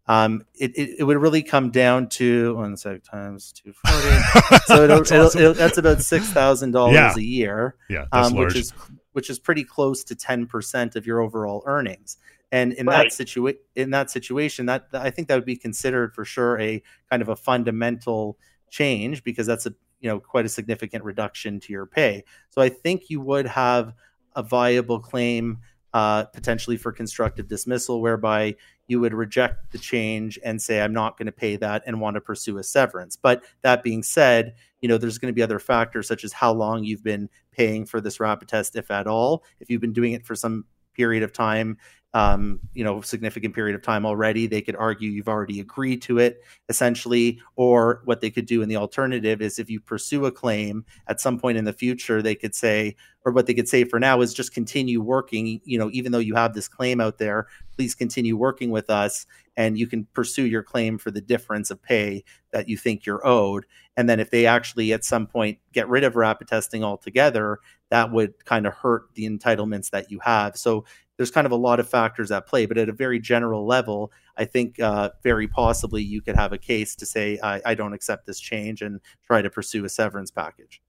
um, 0.08 0.46
it, 0.55 0.72
it, 0.77 1.00
it 1.00 1.03
would 1.03 1.17
really 1.17 1.43
come 1.43 1.72
down 1.72 2.08
to 2.10 2.55
one 2.55 2.77
sec 2.77 3.03
times 3.03 3.51
two 3.51 3.74
forty. 3.74 4.58
so 4.65 4.84
it'll, 4.84 4.98
that's, 4.98 5.12
it'll, 5.12 5.25
awesome. 5.25 5.41
it'll, 5.41 5.53
that's 5.53 5.77
about 5.77 6.01
six 6.01 6.29
thousand 6.29 6.70
yeah. 6.70 6.74
dollars 6.74 7.17
a 7.17 7.24
year. 7.24 7.75
Yeah, 7.89 8.05
um, 8.13 8.36
which 8.36 8.55
is 8.55 8.74
which 9.13 9.29
is 9.29 9.39
pretty 9.39 9.63
close 9.63 10.03
to 10.03 10.15
ten 10.15 10.46
percent 10.46 10.96
of 10.96 11.08
your 11.08 11.22
overall 11.22 11.63
earnings. 11.65 12.17
And 12.51 12.74
in 12.74 12.86
right. 12.86 13.05
that 13.05 13.13
situation, 13.13 13.60
in 13.75 13.89
that 13.91 14.12
situation, 14.12 14.67
that 14.67 14.88
I 14.93 15.10
think 15.10 15.27
that 15.27 15.36
would 15.36 15.46
be 15.46 15.55
considered 15.55 16.13
for 16.13 16.24
sure 16.24 16.60
a 16.60 16.84
kind 17.10 17.22
of 17.24 17.29
a 17.29 17.36
fundamental 17.36 18.38
change 18.70 19.24
because 19.24 19.48
that's 19.48 19.65
a 19.65 19.74
you 20.01 20.10
know 20.10 20.20
quite 20.20 20.46
a 20.46 20.50
significant 20.50 21.03
reduction 21.03 21.60
to 21.62 21.74
your 21.74 21.86
pay. 21.86 22.24
So 22.50 22.62
I 22.62 22.70
think 22.70 23.10
you 23.10 23.22
would 23.22 23.48
have 23.48 23.93
a 24.36 24.43
viable 24.43 25.00
claim 25.00 25.60
uh, 25.93 26.25
potentially 26.25 26.77
for 26.77 26.91
constructive 26.91 27.48
dismissal, 27.48 28.01
whereby 28.01 28.55
you 28.87 28.99
would 28.99 29.13
reject 29.13 29.71
the 29.71 29.77
change 29.77 30.37
and 30.43 30.61
say, 30.61 30.81
I'm 30.81 30.93
not 30.93 31.17
going 31.17 31.27
to 31.27 31.31
pay 31.31 31.55
that 31.57 31.83
and 31.85 32.01
want 32.01 32.15
to 32.15 32.21
pursue 32.21 32.57
a 32.57 32.63
severance. 32.63 33.15
But 33.15 33.43
that 33.61 33.83
being 33.83 34.03
said, 34.03 34.55
you 34.81 34.89
know, 34.89 34.97
there's 34.97 35.17
going 35.17 35.31
to 35.31 35.35
be 35.35 35.41
other 35.41 35.59
factors 35.59 36.07
such 36.07 36.23
as 36.23 36.33
how 36.33 36.53
long 36.53 36.83
you've 36.83 37.03
been 37.03 37.29
paying 37.51 37.85
for 37.85 38.01
this 38.01 38.19
rapid 38.19 38.47
test, 38.49 38.75
if 38.75 38.91
at 38.91 39.07
all. 39.07 39.43
If 39.59 39.69
you've 39.69 39.81
been 39.81 39.93
doing 39.93 40.13
it 40.13 40.25
for 40.25 40.35
some 40.35 40.65
period 40.93 41.23
of 41.23 41.33
time 41.33 41.77
um, 42.13 42.60
you 42.74 42.84
know, 42.84 43.01
significant 43.01 43.55
period 43.55 43.75
of 43.75 43.82
time 43.82 44.05
already. 44.05 44.46
They 44.46 44.62
could 44.62 44.75
argue 44.75 45.10
you've 45.10 45.27
already 45.27 45.60
agreed 45.60 46.01
to 46.03 46.20
it, 46.20 46.43
essentially. 46.70 47.39
Or 47.55 48.01
what 48.05 48.22
they 48.22 48.29
could 48.29 48.46
do 48.46 48.62
in 48.62 48.70
the 48.70 48.75
alternative 48.75 49.41
is 49.41 49.58
if 49.58 49.70
you 49.70 49.79
pursue 49.79 50.25
a 50.25 50.32
claim 50.32 50.86
at 51.08 51.20
some 51.20 51.39
point 51.39 51.58
in 51.58 51.65
the 51.65 51.74
future, 51.74 52.22
they 52.22 52.36
could 52.36 52.53
say, 52.53 52.96
or 53.25 53.32
what 53.32 53.48
they 53.48 53.53
could 53.53 53.70
say 53.70 53.84
for 53.84 54.00
now 54.00 54.22
is 54.22 54.34
just 54.34 54.53
continue 54.53 55.01
working. 55.01 55.60
You 55.65 55.79
know, 55.79 55.89
even 55.91 56.12
though 56.12 56.20
you 56.20 56.36
have 56.36 56.53
this 56.53 56.67
claim 56.67 57.01
out 57.01 57.17
there, 57.17 57.48
please 57.75 57.96
continue 57.96 58.38
working 58.38 58.70
with 58.70 58.89
us, 58.89 59.25
and 59.58 59.77
you 59.77 59.88
can 59.88 60.05
pursue 60.13 60.46
your 60.46 60.63
claim 60.63 60.98
for 60.98 61.10
the 61.10 61.22
difference 61.22 61.72
of 61.72 61.82
pay 61.82 62.24
that 62.51 62.70
you 62.70 62.77
think 62.77 63.05
you're 63.05 63.25
owed. 63.25 63.65
And 63.96 64.10
then 64.10 64.20
if 64.20 64.32
they 64.32 64.46
actually 64.46 64.91
at 64.93 65.03
some 65.03 65.27
point 65.27 65.60
get 65.72 65.88
rid 65.88 66.03
of 66.03 66.15
rapid 66.15 66.48
testing 66.48 66.84
altogether, 66.84 67.60
that 67.89 68.12
would 68.12 68.43
kind 68.46 68.65
of 68.65 68.74
hurt 68.74 69.13
the 69.13 69.29
entitlements 69.29 69.91
that 69.91 70.10
you 70.10 70.20
have. 70.20 70.58
So 70.58 70.86
there's 71.17 71.32
kind 71.32 71.46
of 71.46 71.51
a 71.51 71.58
lot 71.58 71.79
of 71.79 71.88
factors 71.88 72.32
at 72.32 72.48
play. 72.48 72.65
But 72.65 72.77
at 72.77 72.89
a 72.89 72.93
very 72.93 73.20
general 73.20 73.65
level, 73.65 74.12
I 74.38 74.46
think 74.46 74.79
uh, 74.79 75.12
very 75.22 75.48
possibly 75.48 76.01
you 76.03 76.22
could 76.22 76.36
have 76.36 76.53
a 76.53 76.58
case 76.58 76.96
to 76.96 77.05
say, 77.05 77.39
I, 77.41 77.62
I 77.65 77.75
don't 77.75 77.93
accept 77.93 78.25
this 78.25 78.39
change 78.39 78.82
and 78.82 79.00
try 79.25 79.41
to 79.41 79.50
pursue 79.50 79.86
a 79.86 79.89
severance 79.89 80.32
package. 80.32 80.82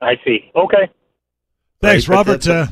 I 0.00 0.14
see. 0.24 0.50
Okay. 0.54 0.90
Thanks, 1.80 2.08
right, 2.08 2.16
Robert. 2.16 2.42
The, 2.42 2.54
uh, 2.54 2.66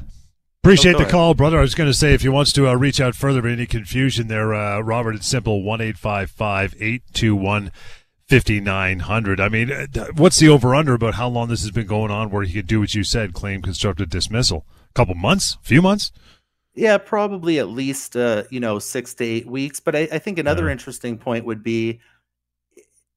appreciate 0.63 0.97
oh, 0.97 0.99
the 0.99 1.11
call, 1.11 1.35
brother. 1.35 1.59
I 1.59 1.63
was 1.63 1.75
going 1.75 1.91
to 1.91 1.95
say, 1.95 2.15
if 2.15 2.23
he 2.23 2.29
wants 2.29 2.53
to 2.55 2.69
uh, 2.69 2.75
reach 2.75 3.01
out 3.01 3.15
further, 3.15 3.43
but 3.43 3.51
any 3.51 3.67
confusion 3.67 4.29
there, 4.29 4.55
uh, 4.55 4.81
Robert, 4.81 5.15
it's 5.15 5.29
simple 5.29 5.63
one 5.63 5.81
eight 5.81 5.97
five 5.97 6.31
five 6.31 6.75
eight 6.81 7.03
two 7.13 7.37
one. 7.37 7.73
5900 8.29 9.41
i 9.41 9.49
mean 9.51 9.71
uh, 9.71 10.07
what's 10.17 10.39
the 10.39 10.49
over 10.49 10.75
under 10.75 10.95
about 10.95 11.15
how 11.15 11.29
long 11.29 11.49
this 11.49 11.61
has 11.61 11.71
been 11.71 11.87
going 11.87 12.11
on 12.11 12.31
where 12.31 12.45
he 12.45 12.55
could 12.55 12.67
do 12.67 12.81
what 12.81 12.95
you 12.95 13.05
said 13.05 13.35
claim 13.35 13.61
constructive 13.61 14.09
dismissal 14.09 14.65
a 14.65 14.82
couple 14.93 15.15
months 15.15 15.57
a 15.61 15.67
few 15.67 15.83
months 15.83 16.13
yeah, 16.75 16.99
probably 16.99 17.59
at 17.59 17.69
least 17.69 18.17
uh, 18.17 18.45
you 18.51 18.61
know 18.61 18.79
six 18.79 19.15
to 19.15 19.25
eight 19.25 19.47
weeks. 19.47 19.81
But 19.81 19.95
I, 19.95 20.09
I 20.13 20.19
think 20.19 20.39
another 20.39 20.67
yeah. 20.67 20.73
interesting 20.73 21.19
point 21.19 21.45
would 21.45 21.63
be, 21.63 22.01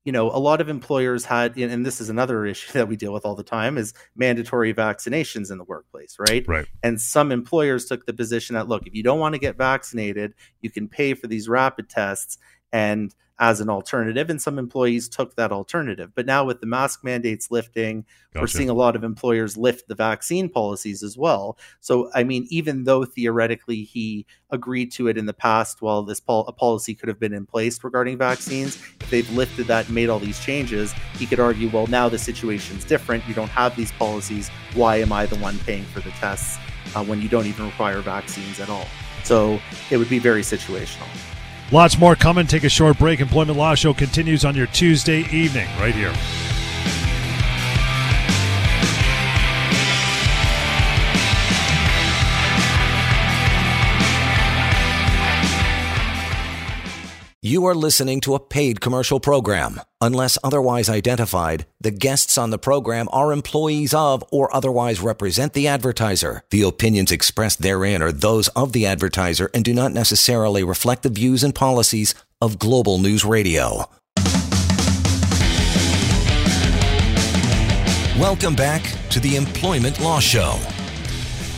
you 0.04 0.12
know, 0.12 0.30
a 0.30 0.40
lot 0.40 0.60
of 0.60 0.68
employers 0.68 1.26
had, 1.26 1.58
and 1.58 1.86
this 1.86 2.02
is 2.02 2.10
another 2.10 2.46
issue 2.46 2.74
that 2.74 2.88
we 2.88 2.96
deal 2.98 3.14
with 3.14 3.26
all 3.26 3.36
the 3.36 3.44
time, 3.44 3.78
is 3.78 3.94
mandatory 4.16 4.74
vaccinations 4.74 5.52
in 5.52 5.58
the 5.58 5.64
workplace, 5.64 6.18
right? 6.20 6.46
Right. 6.48 6.68
And 6.84 7.00
some 7.00 7.32
employers 7.32 7.86
took 7.86 8.06
the 8.06 8.14
position 8.14 8.56
that 8.56 8.68
look, 8.68 8.88
if 8.88 8.94
you 8.94 9.04
don't 9.04 9.20
want 9.20 9.34
to 9.36 9.40
get 9.40 9.58
vaccinated, 9.58 10.34
you 10.62 10.70
can 10.70 10.90
pay 10.90 11.14
for 11.14 11.28
these 11.28 11.48
rapid 11.48 11.90
tests, 11.90 12.38
and 12.74 13.16
as 13.40 13.60
an 13.60 13.70
alternative, 13.70 14.30
and 14.30 14.42
some 14.42 14.58
employees 14.58 15.10
took 15.10 15.36
that 15.36 15.52
alternative. 15.52 16.12
But 16.16 16.26
now 16.26 16.46
with 16.46 16.62
the 16.62 16.68
mask 16.68 17.04
mandates 17.04 17.52
lifting, 17.52 18.06
gotcha. 18.34 18.44
we're 18.44 18.48
seeing 18.48 18.70
a 18.70 18.74
lot 18.74 18.96
of 18.96 19.04
employers 19.04 19.58
lift 19.58 19.88
the 19.88 19.96
vaccine 19.96 20.48
policies 20.48 21.04
as 21.04 21.18
well. 21.18 21.58
So, 21.82 22.10
I 22.16 22.24
mean, 22.24 22.48
even 22.50 22.86
though 22.86 23.04
theoretically 23.04 23.84
he 23.84 24.26
agreed 24.52 24.92
to 24.94 25.10
it 25.10 25.18
in 25.18 25.26
the 25.26 25.34
past, 25.34 25.82
while 25.82 26.04
this 26.04 26.22
pol- 26.22 26.48
a 26.48 26.54
policy 26.54 26.96
could 26.96 27.10
have 27.10 27.20
been 27.20 27.34
in 27.34 27.46
place 27.46 27.84
regarding 27.84 28.18
vaccines, 28.18 28.82
if 29.02 29.10
they've 29.10 29.30
lifted 29.32 29.68
that 29.68 29.88
and 29.88 29.96
made 29.96 30.08
all 30.08 30.20
these 30.20 30.40
changes, 30.40 30.94
he 31.18 31.26
could 31.26 31.40
argue, 31.40 31.70
well, 31.70 31.88
now 31.88 32.08
the 32.08 32.20
situation's 32.20 32.86
different. 32.86 33.28
You 33.28 33.34
don't 33.34 33.50
have 33.50 33.76
these 33.76 33.92
policies. 33.94 34.50
Why 34.74 34.98
am 34.98 35.12
I 35.12 35.26
the 35.26 35.38
one 35.38 35.60
paying 35.60 35.84
for 35.86 36.00
the 36.00 36.12
tests 36.12 36.58
uh, 36.96 37.04
when 37.04 37.22
you 37.22 37.28
don't 37.28 37.48
even 37.48 37.66
require 37.66 38.00
vaccines 38.00 38.62
at 38.62 38.70
all? 38.70 38.88
So 39.26 39.60
it 39.92 39.98
would 39.98 40.10
be 40.10 40.20
very 40.20 40.42
situational. 40.42 41.08
Lots 41.72 41.98
more 41.98 42.16
coming. 42.16 42.46
Take 42.48 42.64
a 42.64 42.70
short 42.70 42.98
break. 42.98 43.20
Employment 43.20 43.58
Law 43.58 43.76
Show 43.76 43.94
continues 43.94 44.46
on 44.46 44.56
your 44.56 44.68
Tuesday 44.68 45.22
evening 45.32 45.68
right 45.80 45.96
here. 45.96 46.14
You 57.56 57.64
are 57.68 57.74
listening 57.74 58.20
to 58.20 58.36
a 58.36 58.40
paid 58.42 58.82
commercial 58.82 59.22
program. 59.22 59.80
Unless 60.02 60.38
otherwise 60.44 60.90
identified, 60.90 61.66
the 61.80 61.90
guests 61.90 62.38
on 62.38 62.50
the 62.50 62.58
program 62.58 63.08
are 63.14 63.32
employees 63.32 63.94
of 63.94 64.26
or 64.30 64.54
otherwise 64.54 65.00
represent 65.00 65.54
the 65.54 65.66
advertiser. 65.66 66.44
The 66.50 66.64
opinions 66.64 67.14
expressed 67.14 67.62
therein 67.62 68.02
are 68.02 68.12
those 68.12 68.50
of 68.50 68.74
the 68.74 68.86
advertiser 68.86 69.50
and 69.54 69.64
do 69.64 69.74
not 69.74 69.94
necessarily 69.94 70.66
reflect 70.66 71.04
the 71.04 71.10
views 71.10 71.46
and 71.46 71.56
policies 71.56 72.14
of 72.42 72.60
Global 72.60 72.98
News 72.98 73.24
Radio. 73.24 73.86
Welcome 78.20 78.56
back 78.56 78.84
to 79.12 79.22
the 79.22 79.38
Employment 79.38 80.02
Law 80.02 80.20
Show. 80.20 80.60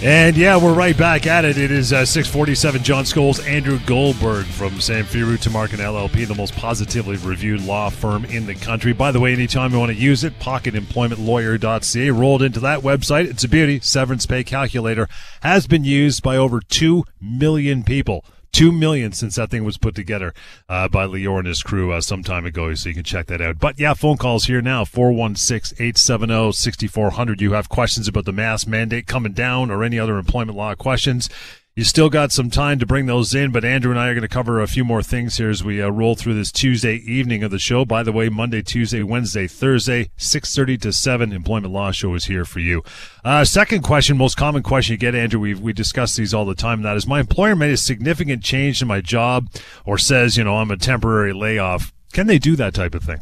And 0.04 0.38
yeah, 0.38 0.62
we're 0.62 0.76
right 0.76 0.96
back 0.96 1.26
at 1.26 1.44
it. 1.44 1.58
It 1.58 1.72
is 1.72 1.92
uh, 1.92 2.06
647 2.06 2.84
John 2.84 3.04
Scholes, 3.04 3.44
Andrew 3.48 3.80
Goldberg 3.88 4.46
from 4.46 4.74
Samfiru 4.74 5.38
Tumarkin 5.38 5.80
LLP, 5.80 6.28
the 6.28 6.36
most 6.36 6.56
positively 6.56 7.18
reviewed 7.18 7.62
law 7.62 7.90
firm 7.90 8.24
in 8.26 8.46
the 8.46 8.54
country. 8.54 8.94
By 8.94 9.12
the 9.12 9.20
way, 9.20 9.34
anytime 9.34 9.72
you 9.72 9.80
want 9.80 9.92
to 9.92 9.98
use 9.98 10.24
it, 10.24 10.38
pocketemploymentlawyer.ca 10.38 12.12
rolled 12.12 12.44
into 12.44 12.60
that 12.60 12.82
website. 12.82 13.28
It's 13.28 13.44
a 13.44 13.48
beauty. 13.48 13.80
Severance 13.80 14.28
pay 14.28 14.44
calculator 14.44 15.10
has 15.42 15.66
been 15.66 15.84
used 15.84 16.22
by 16.22 16.38
over 16.38 16.60
2 16.60 17.04
million 17.20 17.84
people. 17.84 18.24
Two 18.58 18.72
million 18.72 19.12
since 19.12 19.36
that 19.36 19.52
thing 19.52 19.64
was 19.64 19.78
put 19.78 19.94
together 19.94 20.34
uh, 20.68 20.88
by 20.88 21.06
Lior 21.06 21.38
and 21.38 21.46
his 21.46 21.62
crew 21.62 21.92
uh, 21.92 22.02
some 22.02 22.24
time 22.24 22.44
ago, 22.44 22.74
so 22.74 22.90
you 22.90 22.96
can 22.96 23.04
check 23.04 23.28
that 23.28 23.40
out. 23.40 23.60
But 23.60 23.80
yeah, 23.80 23.94
phone 23.94 24.18
calls 24.18 24.46
here 24.46 24.64
now 24.64 24.84
416 24.84 25.76
870 25.80 26.54
6400. 26.54 27.40
You 27.40 27.54
have 27.54 27.70
questions 27.70 28.08
about 28.08 28.26
the 28.26 28.32
mask 28.32 28.68
mandate 28.68 29.06
coming 29.06 29.34
down 29.34 29.70
or 29.70 29.84
any 29.84 30.00
other 30.00 30.18
employment 30.18 30.58
law 30.58 30.74
questions 30.74 31.30
you 31.78 31.84
still 31.84 32.10
got 32.10 32.32
some 32.32 32.50
time 32.50 32.80
to 32.80 32.88
bring 32.88 33.06
those 33.06 33.36
in, 33.36 33.52
but 33.52 33.64
Andrew 33.64 33.92
and 33.92 34.00
I 34.00 34.08
are 34.08 34.16
going 34.16 34.24
to 34.24 34.28
cover 34.28 34.60
a 34.60 34.68
few 34.68 34.84
more 34.84 35.04
things 35.04 35.38
here 35.38 35.52
as 35.52 35.64
we 35.64 35.80
uh, 35.80 35.90
roll 35.90 36.16
through 36.16 36.34
this 36.34 36.52
Tuesday 36.52 36.96
evening 36.96 37.44
of 37.44 37.52
the 37.52 37.60
show. 37.60 37.86
By 37.86 38.02
the 38.02 38.12
way, 38.12 38.30
Monday, 38.30 38.64
Tuesday, 38.64 39.04
Wednesday, 39.04 39.46
Thursday, 39.46 40.10
6.30 40.18 40.82
to 40.82 40.92
7, 40.92 41.32
Employment 41.32 41.72
Law 41.72 41.92
Show 41.92 42.16
is 42.16 42.26
here 42.26 42.46
for 42.46 42.62
you. 42.62 42.84
Uh, 43.24 43.46
second 43.46 43.84
question, 43.84 44.18
most 44.18 44.38
common 44.38 44.64
question 44.64 44.94
you 44.94 44.98
get, 44.98 45.14
Andrew, 45.14 45.40
we 45.40 45.54
we 45.54 45.72
discuss 45.72 46.16
these 46.16 46.34
all 46.34 46.46
the 46.46 46.56
time, 46.56 46.82
that 46.82 46.98
is, 46.98 47.06
my 47.06 47.20
employer 47.20 47.56
made 47.56 47.74
a 47.74 47.78
significant 47.78 48.44
change 48.44 48.80
to 48.80 48.88
my 48.88 49.00
job 49.00 49.48
or 49.86 50.00
says, 50.00 50.36
you 50.36 50.44
know, 50.44 50.58
I'm 50.58 50.72
a 50.72 50.78
temporary 50.78 51.32
layoff. 51.32 51.94
Can 52.12 52.26
they 52.26 52.40
do 52.40 52.56
that 52.56 52.74
type 52.74 52.96
of 52.96 53.04
thing? 53.04 53.20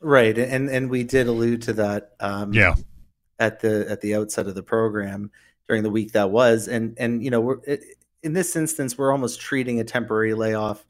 Right, 0.00 0.36
and 0.36 0.68
and 0.68 0.90
we 0.90 1.04
did 1.04 1.28
allude 1.28 1.62
to 1.62 1.74
that. 1.74 2.14
Um, 2.18 2.52
yeah. 2.52 2.74
At 3.38 3.60
the 3.60 3.86
at 3.88 4.00
the 4.00 4.16
outset 4.16 4.48
of 4.48 4.56
the 4.56 4.64
program, 4.64 5.30
during 5.72 5.82
the 5.82 5.90
week 5.90 6.12
that 6.12 6.30
was 6.30 6.68
and 6.68 6.94
and 6.98 7.24
you 7.24 7.30
know 7.30 7.52
it, 7.66 7.82
in 8.22 8.34
this 8.34 8.54
instance, 8.56 8.98
we're 8.98 9.10
almost 9.10 9.40
treating 9.40 9.80
a 9.80 9.84
temporary 9.84 10.34
layoff 10.34 10.84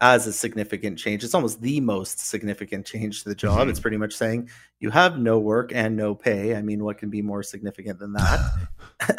as 0.00 0.28
a 0.28 0.32
significant 0.32 1.00
change. 1.00 1.24
It's 1.24 1.34
almost 1.34 1.60
the 1.60 1.80
most 1.80 2.20
significant 2.20 2.86
change 2.86 3.24
to 3.24 3.28
the 3.28 3.34
job. 3.34 3.58
Mm-hmm. 3.58 3.70
It's 3.70 3.80
pretty 3.80 3.96
much 3.96 4.14
saying 4.14 4.48
you 4.78 4.88
have 4.90 5.18
no 5.18 5.40
work 5.40 5.72
and 5.74 5.96
no 5.96 6.14
pay. 6.14 6.54
I 6.54 6.62
mean, 6.62 6.84
what 6.84 6.96
can 6.96 7.10
be 7.10 7.22
more 7.22 7.42
significant 7.42 7.98
than 7.98 8.12
that? 8.12 8.68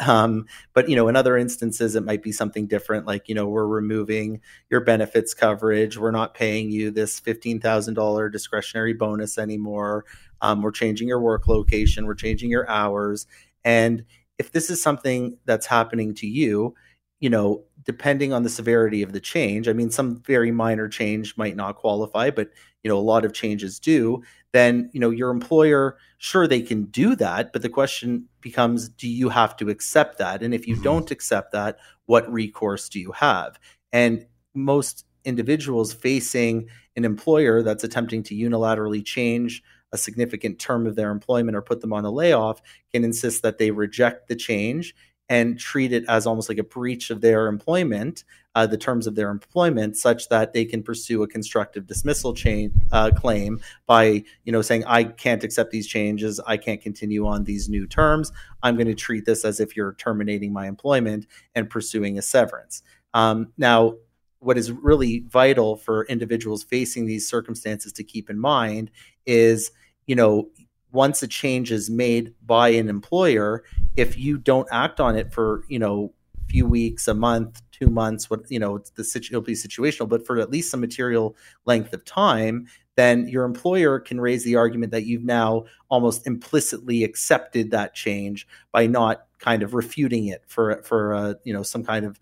um, 0.00 0.46
but 0.72 0.88
you 0.88 0.96
know, 0.96 1.08
in 1.08 1.14
other 1.14 1.36
instances, 1.36 1.94
it 1.94 2.06
might 2.06 2.22
be 2.22 2.32
something 2.32 2.66
different. 2.66 3.06
Like 3.06 3.28
you 3.28 3.34
know, 3.34 3.46
we're 3.46 3.66
removing 3.66 4.40
your 4.70 4.80
benefits 4.80 5.34
coverage. 5.34 5.98
We're 5.98 6.10
not 6.10 6.32
paying 6.32 6.70
you 6.70 6.90
this 6.90 7.20
fifteen 7.20 7.60
thousand 7.60 7.92
dollar 7.92 8.30
discretionary 8.30 8.94
bonus 8.94 9.36
anymore. 9.36 10.06
Um, 10.40 10.62
we're 10.62 10.72
changing 10.72 11.06
your 11.06 11.20
work 11.20 11.46
location. 11.48 12.06
We're 12.06 12.14
changing 12.14 12.50
your 12.50 12.68
hours. 12.68 13.26
And 13.64 14.04
if 14.38 14.52
this 14.52 14.70
is 14.70 14.82
something 14.82 15.38
that's 15.44 15.66
happening 15.66 16.14
to 16.16 16.26
you, 16.26 16.74
you 17.20 17.30
know, 17.30 17.62
depending 17.84 18.32
on 18.32 18.42
the 18.42 18.48
severity 18.48 19.02
of 19.02 19.12
the 19.12 19.20
change, 19.20 19.68
I 19.68 19.72
mean, 19.72 19.90
some 19.90 20.22
very 20.22 20.50
minor 20.50 20.88
change 20.88 21.36
might 21.36 21.56
not 21.56 21.76
qualify, 21.76 22.30
but 22.30 22.50
you 22.82 22.88
know, 22.88 22.98
a 22.98 23.00
lot 23.00 23.24
of 23.24 23.32
changes 23.32 23.78
do. 23.78 24.22
Then, 24.52 24.90
you 24.92 25.00
know, 25.00 25.10
your 25.10 25.30
employer, 25.30 25.96
sure, 26.18 26.46
they 26.46 26.60
can 26.60 26.84
do 26.86 27.14
that, 27.16 27.52
but 27.52 27.62
the 27.62 27.68
question 27.68 28.28
becomes, 28.40 28.88
do 28.88 29.08
you 29.08 29.28
have 29.28 29.56
to 29.58 29.68
accept 29.68 30.18
that? 30.18 30.42
And 30.42 30.52
if 30.52 30.66
you 30.66 30.74
mm-hmm. 30.74 30.84
don't 30.84 31.10
accept 31.10 31.52
that, 31.52 31.78
what 32.06 32.30
recourse 32.30 32.88
do 32.88 33.00
you 33.00 33.12
have? 33.12 33.58
And 33.92 34.26
most 34.54 35.06
individuals 35.24 35.92
facing 35.92 36.68
an 36.96 37.04
employer 37.04 37.62
that's 37.62 37.84
attempting 37.84 38.22
to 38.24 38.34
unilaterally 38.34 39.04
change 39.04 39.62
a 39.92 39.98
significant 39.98 40.58
term 40.58 40.86
of 40.86 40.96
their 40.96 41.10
employment 41.10 41.56
or 41.56 41.62
put 41.62 41.80
them 41.80 41.92
on 41.92 42.04
a 42.04 42.10
layoff 42.10 42.62
can 42.92 43.04
insist 43.04 43.42
that 43.42 43.58
they 43.58 43.70
reject 43.70 44.28
the 44.28 44.36
change 44.36 44.94
and 45.28 45.58
treat 45.58 45.92
it 45.92 46.04
as 46.08 46.26
almost 46.26 46.48
like 46.48 46.58
a 46.58 46.64
breach 46.64 47.08
of 47.08 47.22
their 47.22 47.46
employment, 47.46 48.24
uh, 48.54 48.66
the 48.66 48.76
terms 48.76 49.06
of 49.06 49.14
their 49.14 49.30
employment, 49.30 49.96
such 49.96 50.28
that 50.28 50.52
they 50.52 50.64
can 50.64 50.82
pursue 50.82 51.22
a 51.22 51.26
constructive 51.26 51.86
dismissal 51.86 52.34
chain 52.34 52.70
uh, 52.90 53.10
claim 53.10 53.58
by, 53.86 54.22
you 54.44 54.52
know, 54.52 54.60
saying 54.60 54.84
I 54.84 55.04
can't 55.04 55.42
accept 55.42 55.70
these 55.70 55.86
changes, 55.86 56.38
I 56.46 56.58
can't 56.58 56.82
continue 56.82 57.26
on 57.26 57.44
these 57.44 57.68
new 57.68 57.86
terms. 57.86 58.30
I'm 58.62 58.76
going 58.76 58.88
to 58.88 58.94
treat 58.94 59.24
this 59.24 59.44
as 59.44 59.58
if 59.58 59.74
you're 59.74 59.94
terminating 59.94 60.52
my 60.52 60.66
employment 60.66 61.26
and 61.54 61.70
pursuing 61.70 62.18
a 62.18 62.22
severance. 62.22 62.82
Um, 63.14 63.52
now, 63.56 63.94
what 64.40 64.58
is 64.58 64.72
really 64.72 65.24
vital 65.28 65.76
for 65.76 66.04
individuals 66.06 66.64
facing 66.64 67.06
these 67.06 67.28
circumstances 67.28 67.92
to 67.92 68.04
keep 68.04 68.28
in 68.28 68.38
mind 68.38 68.90
is 69.24 69.70
you 70.06 70.16
know, 70.16 70.48
once 70.92 71.22
a 71.22 71.28
change 71.28 71.72
is 71.72 71.88
made 71.88 72.34
by 72.44 72.68
an 72.68 72.88
employer, 72.88 73.64
if 73.96 74.18
you 74.18 74.38
don't 74.38 74.68
act 74.70 75.00
on 75.00 75.16
it 75.16 75.32
for, 75.32 75.64
you 75.68 75.78
know, 75.78 76.12
a 76.36 76.50
few 76.50 76.66
weeks, 76.66 77.08
a 77.08 77.14
month, 77.14 77.62
two 77.72 77.88
months, 77.88 78.28
what, 78.28 78.50
you 78.50 78.58
know, 78.58 78.78
the 78.96 79.26
it'll 79.30 79.40
be 79.40 79.54
situational, 79.54 80.08
but 80.08 80.26
for 80.26 80.38
at 80.38 80.50
least 80.50 80.70
some 80.70 80.80
material 80.80 81.34
length 81.64 81.92
of 81.94 82.04
time, 82.04 82.66
then 82.96 83.26
your 83.26 83.44
employer 83.44 83.98
can 83.98 84.20
raise 84.20 84.44
the 84.44 84.56
argument 84.56 84.92
that 84.92 85.04
you've 85.04 85.24
now 85.24 85.64
almost 85.88 86.26
implicitly 86.26 87.04
accepted 87.04 87.70
that 87.70 87.94
change 87.94 88.46
by 88.70 88.86
not 88.86 89.26
kind 89.38 89.62
of 89.62 89.74
refuting 89.74 90.26
it 90.26 90.42
for 90.46 90.82
for 90.82 91.14
uh, 91.14 91.34
you 91.44 91.52
know 91.52 91.62
some 91.62 91.84
kind 91.84 92.04
of 92.04 92.20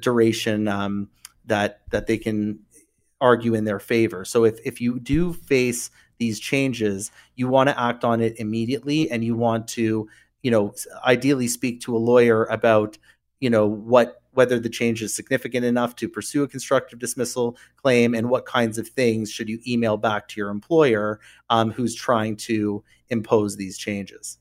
duration 0.00 0.68
um, 0.68 1.08
that 1.46 1.80
that 1.90 2.06
they 2.06 2.18
can 2.18 2.58
argue 3.20 3.54
in 3.54 3.64
their 3.64 3.80
favor. 3.80 4.24
So 4.24 4.44
if 4.44 4.58
if 4.64 4.80
you 4.80 5.00
do 5.00 5.32
face 5.32 5.90
these 6.18 6.38
changes, 6.40 7.10
you 7.36 7.48
want 7.48 7.68
to 7.68 7.80
act 7.80 8.04
on 8.04 8.20
it 8.20 8.38
immediately 8.38 9.10
and 9.10 9.24
you 9.24 9.34
want 9.34 9.68
to, 9.68 10.08
you 10.42 10.50
know, 10.50 10.74
ideally 11.04 11.48
speak 11.48 11.80
to 11.82 11.96
a 11.96 11.98
lawyer 11.98 12.44
about, 12.44 12.98
you 13.40 13.50
know, 13.50 13.66
what 13.66 14.22
whether 14.34 14.58
the 14.58 14.70
change 14.70 15.02
is 15.02 15.14
significant 15.14 15.64
enough 15.64 15.94
to 15.96 16.08
pursue 16.08 16.42
a 16.42 16.48
constructive 16.48 16.98
dismissal 16.98 17.56
claim 17.76 18.14
and 18.14 18.30
what 18.30 18.46
kinds 18.46 18.78
of 18.78 18.88
things 18.88 19.30
should 19.30 19.48
you 19.48 19.60
email 19.66 19.96
back 19.96 20.26
to 20.26 20.40
your 20.40 20.48
employer 20.48 21.20
um, 21.50 21.70
who's 21.70 21.94
trying 21.94 22.34
to 22.34 22.82
impose 23.10 23.56
these 23.56 23.76
changes. 23.76 24.38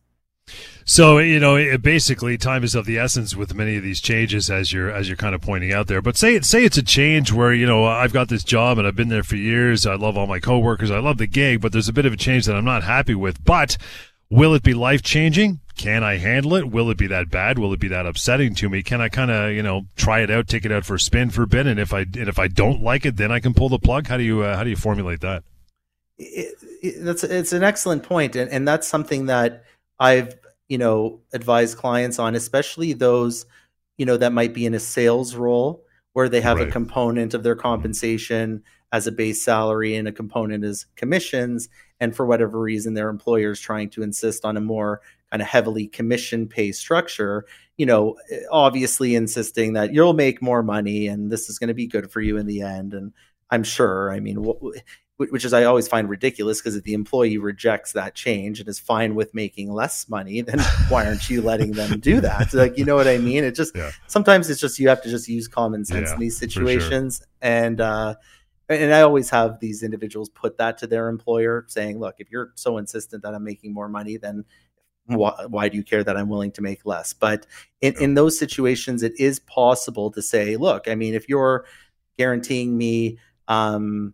So 0.86 1.19
you 1.19 1.39
know, 1.39 1.55
it, 1.55 1.81
basically, 1.81 2.38
time 2.38 2.63
is 2.63 2.75
of 2.75 2.86
the 2.86 2.98
essence 2.98 3.36
with 3.36 3.53
many 3.53 3.77
of 3.77 3.83
these 3.83 4.01
changes, 4.01 4.50
as 4.50 4.74
you're 4.74 4.89
as 4.89 5.07
you're 5.07 5.17
kind 5.17 5.36
of 5.36 5.41
pointing 5.41 5.71
out 5.71 5.88
there. 5.88 6.01
But 6.01 6.17
say 6.17 6.36
it 6.36 6.45
say 6.45 6.65
it's 6.65 6.77
a 6.77 6.84
change 6.84 7.32
where 7.32 7.54
you 7.54 7.65
know 7.65 7.86
I've 7.86 8.13
got 8.13 8.30
this 8.30 8.43
job 8.43 8.77
and 8.77 8.88
I've 8.88 8.95
been 8.95 9.10
there 9.10 9.23
for 9.23 9.36
years. 9.36 9.86
I 9.86 9.95
love 9.95 10.17
all 10.17 10.27
my 10.27 10.39
coworkers. 10.39 10.91
I 10.91 10.99
love 10.99 11.17
the 11.17 11.27
gig, 11.27 11.62
but 11.62 11.71
there's 11.71 11.88
a 11.88 11.93
bit 11.93 12.06
of 12.06 12.13
a 12.13 12.17
change 12.17 12.45
that 12.45 12.56
I'm 12.56 12.65
not 12.65 12.84
happy 12.84 13.15
with. 13.15 13.43
But 13.43 13.77
will 14.30 14.54
it 14.54 14.63
be 14.63 14.73
life 14.73 15.01
changing? 15.01 15.60
Can 15.77 16.04
I 16.04 16.17
handle 16.17 16.56
it? 16.56 16.69
Will 16.69 16.89
it 16.89 16.97
be 16.97 17.08
that 17.08 17.30
bad? 17.30 17.58
Will 17.58 17.73
it 17.73 17.80
be 17.80 17.88
that 17.88 18.06
upsetting 18.06 18.54
to 18.56 18.69
me? 18.69 18.84
Can 18.84 19.01
I 19.01 19.10
kind 19.10 19.32
of 19.32 19.51
you 19.51 19.63
know 19.63 19.84
try 19.95 20.21
it 20.21 20.32
out, 20.32 20.47
take 20.47 20.65
it 20.65 20.71
out 20.71 20.86
for 20.86 20.95
a 20.95 20.99
spin 20.99 21.30
for 21.30 21.43
a 21.43 21.47
bit, 21.47 21.67
and 21.67 21.80
if 21.80 21.93
I 21.93 22.01
and 22.01 22.27
if 22.27 22.39
I 22.39 22.47
don't 22.47 22.82
like 22.82 23.06
it, 23.06 23.17
then 23.17 23.32
I 23.32 23.39
can 23.39 23.54
pull 23.54 23.69
the 23.69 23.80
plug. 23.80 24.08
How 24.08 24.17
do 24.17 24.23
you 24.23 24.41
uh, 24.41 24.58
how 24.58 24.63
do 24.63 24.69
you 24.69 24.75
formulate 24.75 25.21
that? 25.21 25.43
It, 26.17 26.56
it, 26.82 26.95
that's 27.06 27.23
it's 27.23 27.54
an 27.54 27.63
excellent 27.63 28.04
point, 28.04 28.36
and, 28.36 28.51
and 28.51 28.67
that's 28.67 28.88
something 28.88 29.27
that 29.27 29.63
I've 30.02 30.36
you 30.68 30.78
know 30.78 31.20
advise 31.32 31.76
clients 31.76 32.18
on 32.18 32.34
especially 32.34 32.94
those 32.94 33.46
you 33.98 34.06
know 34.06 34.18
that 34.18 34.34
might 34.34 34.54
be 34.54 34.66
in 34.66 34.74
a 34.74 34.80
sales 34.80 35.36
role 35.36 35.84
where 36.14 36.28
they 36.28 36.42
have 36.42 36.58
right. 36.58 36.68
a 36.68 36.72
component 36.72 37.34
of 37.34 37.44
their 37.44 37.56
compensation 37.56 38.64
as 38.92 39.06
a 39.06 39.12
base 39.12 39.44
salary 39.44 39.96
and 39.96 40.08
a 40.08 40.12
component 40.12 40.64
as 40.64 40.86
commissions 40.96 41.70
and 42.00 42.16
for 42.16 42.26
whatever 42.26 42.60
reason 42.60 42.94
their 42.94 43.10
employer 43.10 43.52
is 43.52 43.60
trying 43.60 43.90
to 43.90 44.02
insist 44.02 44.44
on 44.44 44.58
a 44.58 44.62
more 44.62 45.02
kind 45.30 45.42
of 45.42 45.48
heavily 45.48 45.88
commission 45.88 46.48
pay 46.48 46.72
structure 46.72 47.46
you 47.78 47.86
know 47.86 48.18
obviously 48.50 49.14
insisting 49.14 49.74
that 49.74 49.94
you'll 49.94 50.14
make 50.14 50.42
more 50.42 50.64
money 50.64 51.08
and 51.08 51.32
this 51.32 51.50
is 51.50 51.60
going 51.60 51.68
to 51.68 51.74
be 51.74 51.86
good 51.86 52.10
for 52.10 52.22
you 52.22 52.38
in 52.38 52.48
the 52.48 52.62
end 52.62 52.94
and 52.94 53.12
i'm 53.50 53.64
sure 53.64 54.12
i 54.12 54.20
mean 54.20 54.38
which 55.29 55.45
is 55.45 55.53
I 55.53 55.63
always 55.65 55.88
find 55.88 56.10
ridiculous 56.10 56.60
because 56.60 56.75
if 56.75 56.84
the 56.84 56.93
employee 56.93 57.38
rejects 57.38 57.93
that 57.93 58.15
change 58.15 58.60
and 58.60 58.67
is 58.67 58.79
fine 58.79 59.15
with 59.15 59.34
making 59.34 59.71
less 59.71 60.10
money, 60.10 60.41
then 60.41 60.60
why 60.89 61.05
aren't 61.05 61.29
you 61.29 61.41
letting 61.41 61.73
them 61.73 61.99
do 61.99 62.21
that? 62.21 62.53
Like, 62.53 62.77
you 62.77 62.86
know 62.86 62.95
what 62.95 63.07
I 63.07 63.17
mean? 63.17 63.43
It 63.43 63.55
just 63.55 63.75
yeah. 63.75 63.91
sometimes 64.07 64.49
it's 64.49 64.60
just 64.60 64.79
you 64.79 64.89
have 64.89 65.01
to 65.03 65.10
just 65.10 65.27
use 65.27 65.47
common 65.47 65.86
sense 65.86 66.10
yeah, 66.10 66.13
in 66.15 66.19
these 66.19 66.38
situations. 66.38 67.19
Sure. 67.19 67.27
And 67.41 67.81
uh, 67.81 68.15
and 68.69 68.93
I 68.93 69.01
always 69.01 69.29
have 69.29 69.60
these 69.60 69.84
individuals 69.84 70.29
put 70.29 70.57
that 70.57 70.77
to 70.79 70.88
their 70.88 71.10
employer, 71.10 71.65
saying, 71.67 71.99
"Look, 71.99 72.15
if 72.19 72.31
you're 72.31 72.51
so 72.55 72.77
insistent 72.77 73.23
that 73.23 73.34
I'm 73.34 73.43
making 73.43 73.73
more 73.73 73.89
money, 73.89 74.17
then 74.17 74.45
why, 75.07 75.45
why 75.47 75.67
do 75.67 75.77
you 75.77 75.84
care 75.84 76.03
that 76.03 76.15
I'm 76.15 76.29
willing 76.29 76.51
to 76.53 76.62
make 76.62 76.86
less?" 76.86 77.13
But 77.13 77.45
in, 77.81 77.95
in 77.99 78.13
those 78.13 78.39
situations, 78.39 79.03
it 79.03 79.13
is 79.19 79.39
possible 79.39 80.12
to 80.12 80.21
say, 80.21 80.55
"Look, 80.55 80.88
I 80.88 80.95
mean, 80.95 81.13
if 81.13 81.27
you're 81.29 81.65
guaranteeing 82.17 82.77
me." 82.77 83.17
Um, 83.47 84.13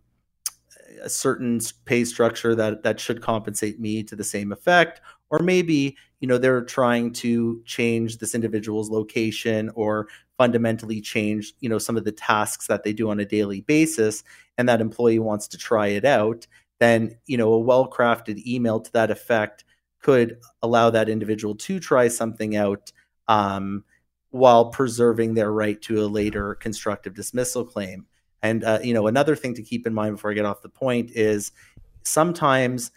a 1.02 1.08
certain 1.08 1.60
pay 1.84 2.04
structure 2.04 2.54
that 2.54 2.82
that 2.82 3.00
should 3.00 3.22
compensate 3.22 3.80
me 3.80 4.02
to 4.04 4.16
the 4.16 4.24
same 4.24 4.52
effect. 4.52 5.00
Or 5.30 5.40
maybe 5.40 5.96
you 6.20 6.28
know 6.28 6.38
they're 6.38 6.64
trying 6.64 7.12
to 7.12 7.62
change 7.64 8.18
this 8.18 8.34
individual's 8.34 8.90
location 8.90 9.70
or 9.74 10.08
fundamentally 10.36 11.00
change 11.00 11.54
you 11.60 11.68
know 11.68 11.78
some 11.78 11.96
of 11.96 12.04
the 12.04 12.12
tasks 12.12 12.66
that 12.66 12.84
they 12.84 12.92
do 12.92 13.10
on 13.10 13.20
a 13.20 13.24
daily 13.24 13.60
basis 13.62 14.24
and 14.56 14.68
that 14.68 14.80
employee 14.80 15.18
wants 15.18 15.48
to 15.48 15.58
try 15.58 15.88
it 15.88 16.04
out 16.04 16.46
then 16.80 17.16
you 17.26 17.36
know 17.36 17.52
a 17.52 17.58
well 17.58 17.88
crafted 17.88 18.44
email 18.46 18.80
to 18.80 18.92
that 18.92 19.10
effect 19.10 19.64
could 20.00 20.38
allow 20.62 20.90
that 20.90 21.08
individual 21.08 21.54
to 21.54 21.80
try 21.80 22.08
something 22.08 22.56
out 22.56 22.92
um, 23.26 23.84
while 24.30 24.70
preserving 24.70 25.34
their 25.34 25.52
right 25.52 25.80
to 25.82 26.04
a 26.04 26.06
later 26.06 26.54
constructive 26.54 27.14
dismissal 27.14 27.64
claim 27.64 28.06
and 28.42 28.64
uh, 28.64 28.78
you 28.82 28.94
know, 28.94 29.06
another 29.06 29.36
thing 29.36 29.54
to 29.54 29.62
keep 29.62 29.86
in 29.86 29.94
mind 29.94 30.16
before 30.16 30.30
I 30.30 30.34
get 30.34 30.44
off 30.44 30.62
the 30.62 30.68
point 30.68 31.10
is 31.14 31.52
sometimes 32.02 32.90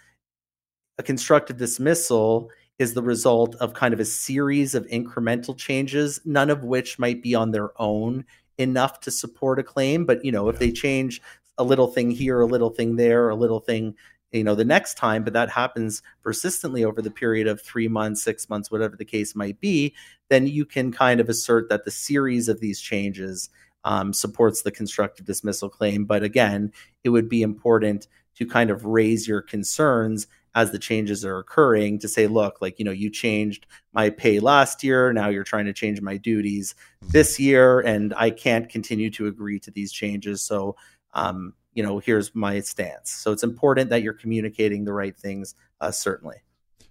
a 0.98 1.04
constructive 1.04 1.58
dismissal 1.58 2.50
is 2.80 2.94
the 2.94 3.04
result 3.04 3.56
of 3.56 3.74
kind 3.74 3.94
of 3.94 4.00
a 4.00 4.06
series 4.06 4.74
of 4.74 4.88
incremental 4.88 5.56
changes, 5.58 6.20
none 6.26 6.50
of 6.50 6.64
which 6.64 6.98
might 6.98 7.22
be 7.22 7.36
on 7.36 7.52
their 7.52 7.72
own 7.80 8.26
enough 8.58 9.00
to 9.02 9.12
support 9.12 9.60
a 9.60 9.64
claim. 9.64 10.06
But 10.06 10.24
you 10.26 10.32
know, 10.32 10.50
if 10.50 10.60
they 10.60 10.72
change 10.72 11.22
a 11.58 11.64
little 11.64 11.88
thing 11.88 12.12
here, 12.12 12.42
a 12.42 12.46
little 12.46 12.70
thing 12.70 12.96
there, 12.96 13.30
a 13.30 13.36
little 13.36 13.60
thing, 13.60 13.96
you 14.32 14.44
know, 14.44 14.56
the 14.56 14.66
next 14.66 14.96
time, 14.96 15.24
but 15.24 15.34
that 15.34 15.50
happens 15.50 16.02
persistently 16.24 16.84
over 16.84 17.02
the 17.02 17.12
period 17.12 17.48
of 17.48 17.62
three 17.62 17.88
months, 17.88 18.24
six 18.24 18.50
months, 18.50 18.72
whatever 18.72 18.96
the 18.96 19.06
case 19.06 19.36
might 19.36 19.60
be, 19.60 19.94
then 20.30 20.48
you 20.48 20.66
can 20.66 20.92
kind 20.92 21.20
of 21.20 21.30
assert 21.30 21.70
that 21.70 21.86
the 21.86 21.92
series 21.92 22.48
of 22.48 22.60
these 22.62 22.80
changes 22.80 23.50
um, 23.84 24.13
supports 24.13 24.62
the 24.62 24.72
constructive 24.72 25.26
dismissal 25.26 25.70
claim. 25.70 26.06
But 26.06 26.24
again, 26.24 26.72
it 27.04 27.10
would 27.10 27.30
be 27.30 27.41
important 27.41 28.08
to 28.36 28.46
kind 28.46 28.70
of 28.70 28.86
raise 28.86 29.28
your 29.28 29.41
concerns 29.41 30.28
as 30.54 30.72
the 30.72 30.80
changes 30.80 31.24
are 31.24 31.39
occurring 31.39 32.00
to 32.00 32.08
say, 32.08 32.28
look, 32.28 32.62
like, 32.62 32.78
you 32.78 32.86
know, 32.86 32.91
you 32.91 33.10
changed 33.10 33.65
my 33.94 34.10
pay 34.10 34.39
last 34.39 34.84
year. 34.84 35.13
Now 35.13 35.30
you're 35.30 35.44
trying 35.44 35.65
to 35.65 35.74
change 35.74 36.02
my 36.02 36.17
duties 36.17 36.76
this 37.02 37.39
year, 37.39 37.80
and 37.80 38.13
I 38.15 38.32
can't 38.32 38.67
continue 38.67 39.10
to 39.12 39.28
agree 39.28 39.60
to 39.60 39.72
these 39.72 39.91
changes. 39.94 40.41
So, 40.41 40.76
um, 41.13 41.54
you 41.74 41.84
know, 41.84 42.00
here's 42.00 42.36
my 42.36 42.60
stance. 42.60 43.12
So 43.12 43.32
it's 43.32 43.44
important 43.44 43.89
that 43.91 44.04
you're 44.04 44.13
communicating 44.13 44.84
the 44.84 44.94
right 44.94 45.15
things, 45.15 45.56
uh, 45.80 45.91
certainly. 45.91 46.38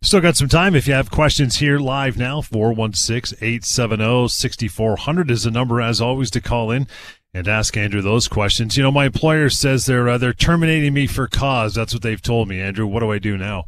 Still 0.03 0.23
got 0.23 0.35
some 0.35 0.49
time 0.49 0.75
if 0.75 0.89
you 0.89 0.95
have 0.95 1.11
questions 1.11 1.59
here 1.59 1.79
live 1.79 2.17
now. 2.17 2.41
416 2.41 3.37
870 3.39 4.29
6400 4.29 5.31
is 5.31 5.43
the 5.43 5.51
number, 5.51 5.83
as 5.83 6.01
always, 6.01 6.31
to 6.31 6.41
call 6.41 6.71
in 6.71 6.87
and 7.35 7.47
ask 7.47 7.77
Andrew 7.77 8.01
those 8.01 8.27
questions. 8.27 8.79
You 8.79 8.83
know, 8.83 8.91
my 8.91 9.07
employer 9.07 9.51
says 9.51 9.85
they're, 9.85 10.09
uh, 10.09 10.17
they're 10.17 10.33
terminating 10.33 10.95
me 10.95 11.07
for 11.07 11.27
cause. 11.27 11.75
That's 11.75 11.93
what 11.93 12.03
they've 12.03 12.21
told 12.21 12.49
me. 12.49 12.63
Andrew, 12.63 12.87
what 12.87 13.01
do 13.01 13.13
I 13.13 13.19
do 13.19 13.37
now? 13.37 13.67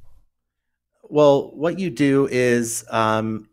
Well, 1.03 1.51
what 1.55 1.79
you 1.79 1.91
do 1.91 2.27
is, 2.31 2.83
um, 2.89 3.51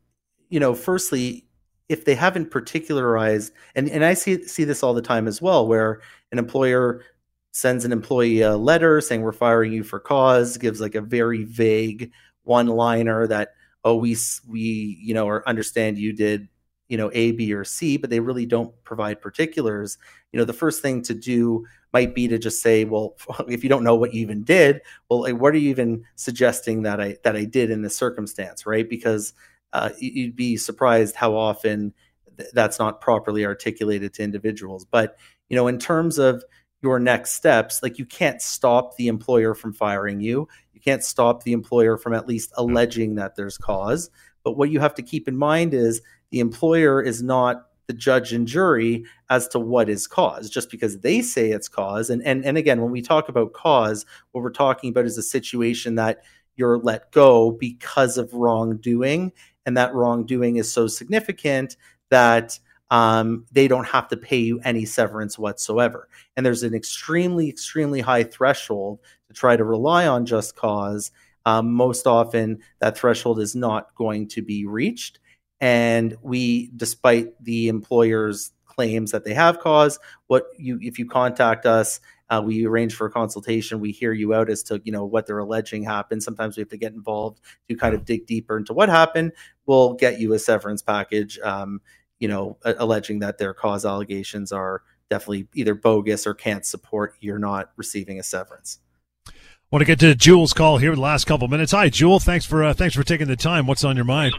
you 0.47 0.61
know, 0.61 0.73
firstly, 0.73 1.45
if 1.89 2.05
they 2.05 2.15
haven't 2.15 2.49
particularized, 2.49 3.51
and, 3.75 3.89
and 3.89 4.05
I 4.05 4.13
see 4.13 4.47
see 4.47 4.63
this 4.63 4.83
all 4.83 4.93
the 4.93 5.01
time 5.01 5.27
as 5.27 5.41
well, 5.41 5.67
where 5.67 5.99
an 6.31 6.39
employer 6.39 7.03
sends 7.51 7.83
an 7.83 7.91
employee 7.91 8.39
a 8.39 8.55
letter 8.55 9.01
saying 9.01 9.21
we're 9.21 9.33
firing 9.33 9.73
you 9.73 9.83
for 9.83 9.99
cause, 9.99 10.57
gives 10.57 10.79
like 10.79 10.95
a 10.95 11.01
very 11.01 11.43
vague 11.43 12.11
one 12.49 12.67
liner 12.67 13.27
that 13.27 13.53
oh 13.85 13.95
we 13.95 14.17
we 14.47 14.99
you 15.01 15.13
know 15.13 15.27
or 15.27 15.47
understand 15.47 15.97
you 15.97 16.11
did 16.11 16.49
you 16.89 16.97
know 16.97 17.09
A, 17.13 17.31
B, 17.31 17.53
or 17.53 17.63
C, 17.63 17.97
but 17.97 18.09
they 18.09 18.19
really 18.19 18.45
don't 18.45 18.73
provide 18.83 19.21
particulars. 19.21 19.97
You 20.33 20.39
know, 20.39 20.45
the 20.45 20.53
first 20.53 20.81
thing 20.81 21.01
to 21.03 21.13
do 21.13 21.65
might 21.93 22.13
be 22.13 22.27
to 22.27 22.37
just 22.37 22.61
say, 22.61 22.83
well, 22.83 23.15
if 23.47 23.63
you 23.63 23.69
don't 23.69 23.83
know 23.83 23.95
what 23.95 24.13
you 24.13 24.21
even 24.21 24.43
did, 24.43 24.81
well, 25.09 25.31
what 25.35 25.53
are 25.53 25.57
you 25.57 25.69
even 25.69 26.03
suggesting 26.15 26.81
that 26.81 26.99
I 26.99 27.17
that 27.23 27.35
I 27.35 27.45
did 27.45 27.69
in 27.71 27.83
this 27.83 27.95
circumstance, 27.95 28.65
right? 28.65 28.89
Because 28.89 29.33
uh, 29.71 29.91
you'd 29.99 30.35
be 30.35 30.57
surprised 30.57 31.15
how 31.15 31.35
often 31.35 31.93
th- 32.37 32.49
that's 32.53 32.79
not 32.79 33.01
properly 33.01 33.45
articulated 33.45 34.13
to 34.15 34.23
individuals. 34.23 34.83
But 34.83 35.17
you 35.47 35.55
know, 35.55 35.67
in 35.67 35.77
terms 35.77 36.17
of 36.17 36.43
your 36.81 36.99
next 36.99 37.31
steps, 37.31 37.83
like 37.83 37.99
you 37.99 38.05
can't 38.05 38.41
stop 38.41 38.95
the 38.95 39.09
employer 39.09 39.53
from 39.53 39.73
firing 39.73 40.21
you. 40.21 40.47
You 40.79 40.91
can't 40.91 41.03
stop 41.03 41.43
the 41.43 41.53
employer 41.53 41.97
from 41.97 42.13
at 42.13 42.27
least 42.27 42.51
mm-hmm. 42.51 42.71
alleging 42.71 43.15
that 43.15 43.35
there's 43.35 43.57
cause. 43.57 44.09
But 44.43 44.53
what 44.53 44.71
you 44.71 44.79
have 44.79 44.95
to 44.95 45.03
keep 45.03 45.27
in 45.27 45.35
mind 45.35 45.73
is 45.73 46.01
the 46.31 46.39
employer 46.39 47.01
is 47.01 47.21
not 47.21 47.65
the 47.87 47.93
judge 47.93 48.33
and 48.33 48.47
jury 48.47 49.03
as 49.29 49.47
to 49.49 49.59
what 49.59 49.89
is 49.89 50.07
cause. 50.07 50.49
Just 50.49 50.69
because 50.69 50.99
they 50.99 51.21
say 51.21 51.51
it's 51.51 51.67
cause 51.67 52.09
and 52.09 52.23
and 52.23 52.45
and 52.45 52.57
again 52.57 52.81
when 52.81 52.91
we 52.91 53.01
talk 53.01 53.29
about 53.29 53.53
cause 53.53 54.05
what 54.31 54.43
we're 54.43 54.51
talking 54.51 54.91
about 54.91 55.05
is 55.05 55.17
a 55.17 55.23
situation 55.23 55.95
that 55.95 56.23
you're 56.55 56.77
let 56.77 57.11
go 57.11 57.51
because 57.51 58.17
of 58.17 58.33
wrongdoing. 58.33 59.31
And 59.65 59.75
that 59.75 59.93
wrongdoing 59.93 60.57
is 60.57 60.71
so 60.71 60.87
significant 60.87 61.75
that 62.09 62.59
um, 62.91 63.45
they 63.51 63.67
don't 63.67 63.87
have 63.87 64.07
to 64.09 64.17
pay 64.17 64.37
you 64.39 64.59
any 64.63 64.85
severance 64.85 65.37
whatsoever. 65.37 66.07
And 66.35 66.45
there's 66.45 66.63
an 66.63 66.73
extremely, 66.73 67.49
extremely 67.49 68.01
high 68.01 68.23
threshold 68.23 68.99
to 69.27 69.33
try 69.33 69.55
to 69.55 69.63
rely 69.63 70.07
on 70.07 70.25
just 70.25 70.55
cause. 70.55 71.11
Um, 71.45 71.73
most 71.73 72.07
often, 72.07 72.59
that 72.79 72.97
threshold 72.97 73.39
is 73.39 73.55
not 73.55 73.93
going 73.95 74.27
to 74.29 74.41
be 74.41 74.65
reached. 74.65 75.19
And 75.61 76.15
we, 76.21 76.71
despite 76.75 77.27
the 77.43 77.67
employer's 77.67 78.51
claims 78.65 79.11
that 79.11 79.25
they 79.25 79.33
have 79.33 79.59
cause, 79.59 79.99
what 80.27 80.45
you 80.57 80.79
if 80.81 80.97
you 80.97 81.05
contact 81.05 81.65
us, 81.65 81.99
uh, 82.29 82.41
we 82.43 82.65
arrange 82.65 82.95
for 82.95 83.07
a 83.07 83.11
consultation. 83.11 83.79
We 83.79 83.91
hear 83.91 84.13
you 84.13 84.33
out 84.33 84.49
as 84.49 84.63
to 84.63 84.81
you 84.83 84.91
know 84.91 85.05
what 85.05 85.27
they're 85.27 85.39
alleging 85.39 85.83
happened. 85.83 86.23
Sometimes 86.23 86.55
we 86.55 86.61
have 86.61 86.69
to 86.69 86.77
get 86.77 86.93
involved 86.93 87.41
to 87.67 87.75
kind 87.75 87.93
of 87.93 88.05
dig 88.05 88.25
deeper 88.25 88.57
into 88.57 88.73
what 88.73 88.89
happened. 88.89 89.33
We'll 89.65 89.93
get 89.93 90.19
you 90.19 90.33
a 90.33 90.39
severance 90.39 90.81
package. 90.81 91.39
Um, 91.39 91.81
you 92.19 92.27
know, 92.27 92.57
alleging 92.63 93.19
that 93.19 93.37
their 93.37 93.53
cause 93.53 93.85
allegations 93.85 94.51
are 94.51 94.83
definitely 95.09 95.47
either 95.55 95.73
bogus 95.73 96.27
or 96.27 96.33
can't 96.33 96.65
support 96.65 97.15
you're 97.19 97.39
not 97.39 97.71
receiving 97.75 98.19
a 98.19 98.23
severance. 98.23 98.79
I 99.27 99.31
Want 99.71 99.81
to 99.81 99.85
get 99.85 99.99
to 99.99 100.15
Jules' 100.15 100.53
call 100.53 100.77
here 100.77 100.95
the 100.95 101.01
last 101.01 101.25
couple 101.25 101.47
minutes. 101.47 101.71
Hi, 101.71 101.89
Jewel. 101.89 102.19
Thanks 102.19 102.45
for 102.45 102.63
uh, 102.63 102.73
thanks 102.73 102.95
for 102.95 103.03
taking 103.03 103.27
the 103.27 103.35
time. 103.35 103.67
What's 103.67 103.83
on 103.83 103.95
your 103.95 104.05
mind? 104.05 104.33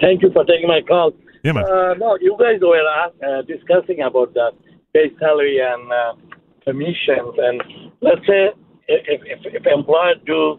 Thank 0.00 0.22
you 0.22 0.30
for 0.32 0.44
taking 0.44 0.68
my 0.68 0.80
call. 0.86 1.12
Yeah, 1.42 1.52
man. 1.52 1.64
Uh, 1.64 1.94
no, 1.94 2.16
you 2.20 2.36
guys 2.40 2.60
were 2.62 2.80
uh, 2.80 3.42
discussing 3.42 4.00
about 4.00 4.32
the 4.32 4.52
base 4.94 5.12
salary 5.18 5.58
and 5.60 5.92
uh, 5.92 6.14
commissions, 6.64 7.34
and 7.36 7.62
let's 8.00 8.26
say 8.26 8.48
if, 8.88 9.20
if, 9.24 9.54
if 9.54 9.66
employers 9.66 10.16
do 10.24 10.58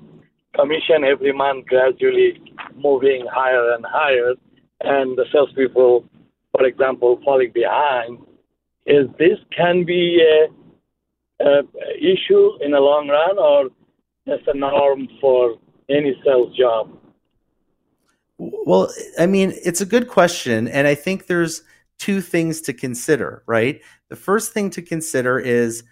commission 0.56 1.04
every 1.04 1.34
month, 1.34 1.66
gradually 1.66 2.40
moving 2.76 3.26
higher 3.32 3.74
and 3.74 3.86
higher, 3.88 4.34
and 4.82 5.18
the 5.18 5.26
salespeople, 5.32 6.06
for 6.56 6.66
example, 6.66 7.20
falling 7.24 7.52
behind, 7.54 8.20
is 8.86 9.08
this 9.18 9.38
can 9.56 9.84
be 9.84 10.22
a, 10.22 10.48
issue 12.00 12.52
in 12.62 12.72
the 12.72 12.80
long 12.80 13.10
run, 13.10 13.38
or 13.38 13.70
that's 14.26 14.42
a 14.48 14.58
norm 14.58 15.08
for 15.20 15.58
any 15.90 16.16
sales 16.24 16.56
job? 16.56 16.98
Well, 18.38 18.90
I 19.20 19.26
mean, 19.26 19.54
it's 19.64 19.82
a 19.82 19.86
good 19.86 20.08
question. 20.08 20.68
And 20.68 20.88
I 20.88 20.96
think 20.96 21.28
there's 21.28 21.62
two 22.00 22.22
things 22.22 22.62
to 22.62 22.74
consider, 22.74 23.44
right? 23.48 23.82
The 24.10 24.16
first 24.16 24.54
thing 24.54 24.70
to 24.72 24.82
consider 24.82 25.40
is 25.40 25.84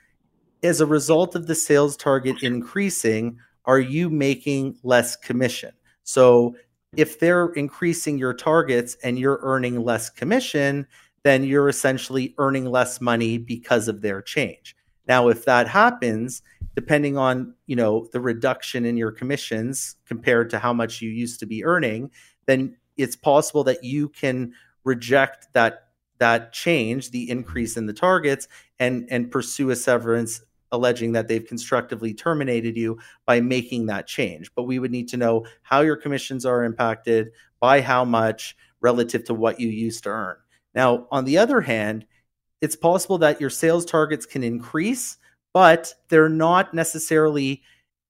as 0.62 0.80
a 0.80 0.86
result 0.86 1.36
of 1.36 1.48
the 1.48 1.56
sales 1.56 1.98
target 1.98 2.42
increasing, 2.42 3.38
are 3.66 3.80
you 3.80 4.10
making 4.10 4.78
less 4.84 5.16
commission? 5.18 5.72
So 6.04 6.56
if 6.96 7.20
they're 7.20 7.48
increasing 7.54 8.18
your 8.18 8.34
targets 8.34 8.96
and 9.04 9.18
you're 9.18 9.40
earning 9.42 9.84
less 9.84 10.10
commission, 10.10 10.88
then 11.24 11.44
you're 11.44 11.70
essentially 11.70 12.36
earning 12.38 12.66
less 12.66 13.02
money 13.02 13.38
because 13.38 13.88
of 13.88 14.02
their 14.02 14.22
change. 14.22 14.76
Now, 15.08 15.30
if 15.30 15.46
that 15.46 15.68
happens, 15.68 16.42
depending 16.76 17.18
on 17.18 17.54
you 17.66 17.76
know 17.76 18.08
the 18.12 18.22
reduction 18.22 18.86
in 18.86 18.98
your 18.98 19.12
commissions 19.12 19.96
compared 20.06 20.50
to 20.52 20.60
how 20.60 20.74
much 20.74 21.02
you 21.02 21.10
used 21.10 21.40
to 21.40 21.46
be 21.46 21.64
earning, 21.64 22.12
then 22.46 22.78
it's 22.98 23.16
possible 23.16 23.64
that 23.66 23.84
you 23.84 24.10
can 24.10 24.54
reject 24.84 25.48
that 25.54 25.88
that 26.20 26.54
change, 26.54 27.12
the 27.12 27.30
increase 27.30 27.76
in 27.76 27.86
the 27.86 27.94
targets, 27.94 28.48
and 28.80 29.08
and 29.10 29.32
pursue 29.32 29.70
a 29.72 29.76
severance 29.76 30.42
alleging 30.74 31.14
that 31.14 31.30
they've 31.30 31.48
constructively 31.48 32.14
terminated 32.14 32.76
you 32.76 33.00
by 33.26 33.40
making 33.40 33.86
that 33.86 34.08
change. 34.08 34.54
But 34.56 34.64
we 34.64 34.80
would 34.80 34.92
need 34.92 35.08
to 35.10 35.18
know 35.18 35.46
how 35.62 35.80
your 35.80 35.96
commissions 35.96 36.46
are 36.46 36.66
impacted, 36.66 37.32
by 37.62 37.80
how 37.80 38.04
much 38.04 38.58
relative 38.82 39.24
to 39.24 39.34
what 39.34 39.58
you 39.58 39.70
used 39.70 40.04
to 40.04 40.10
earn. 40.10 40.36
Now, 40.76 41.08
on 41.12 41.24
the 41.24 41.38
other 41.38 41.62
hand, 41.62 42.06
it's 42.60 42.76
possible 42.76 43.18
that 43.20 43.40
your 43.40 43.50
sales 43.50 43.86
targets 43.86 44.26
can 44.26 44.44
increase, 44.44 45.18
but 45.54 45.94
they're 46.10 46.28
not 46.28 46.74
necessarily 46.74 47.62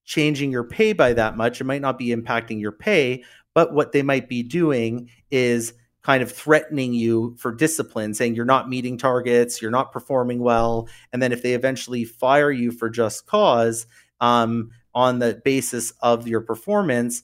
changing 0.06 0.52
your 0.52 0.64
pay 0.64 0.94
by 0.94 1.14
that 1.14 1.38
much. 1.38 1.62
It 1.62 1.66
might 1.66 1.82
not 1.82 2.00
be 2.00 2.16
impacting 2.16 2.60
your 2.60 2.72
pay, 2.72 3.24
but 3.54 3.74
what 3.74 3.92
they 3.92 4.02
might 4.02 4.28
be 4.28 4.42
doing 4.42 5.10
is 5.30 5.74
kind 6.04 6.22
of 6.22 6.32
threatening 6.32 6.94
you 6.94 7.36
for 7.38 7.52
discipline, 7.52 8.14
saying 8.14 8.36
you're 8.36 8.46
not 8.46 8.70
meeting 8.70 8.98
targets, 8.98 9.62
you're 9.62 9.72
not 9.72 9.92
performing 9.92 10.40
well. 10.40 10.88
And 11.12 11.22
then 11.22 11.32
if 11.32 11.42
they 11.42 11.54
eventually 11.54 12.04
fire 12.04 12.52
you 12.52 12.72
for 12.72 12.90
just 12.90 13.26
cause 13.26 13.88
um, 14.20 14.72
on 14.94 15.20
the 15.20 15.42
basis 15.44 15.92
of 16.02 16.28
your 16.28 16.42
performance, 16.42 17.24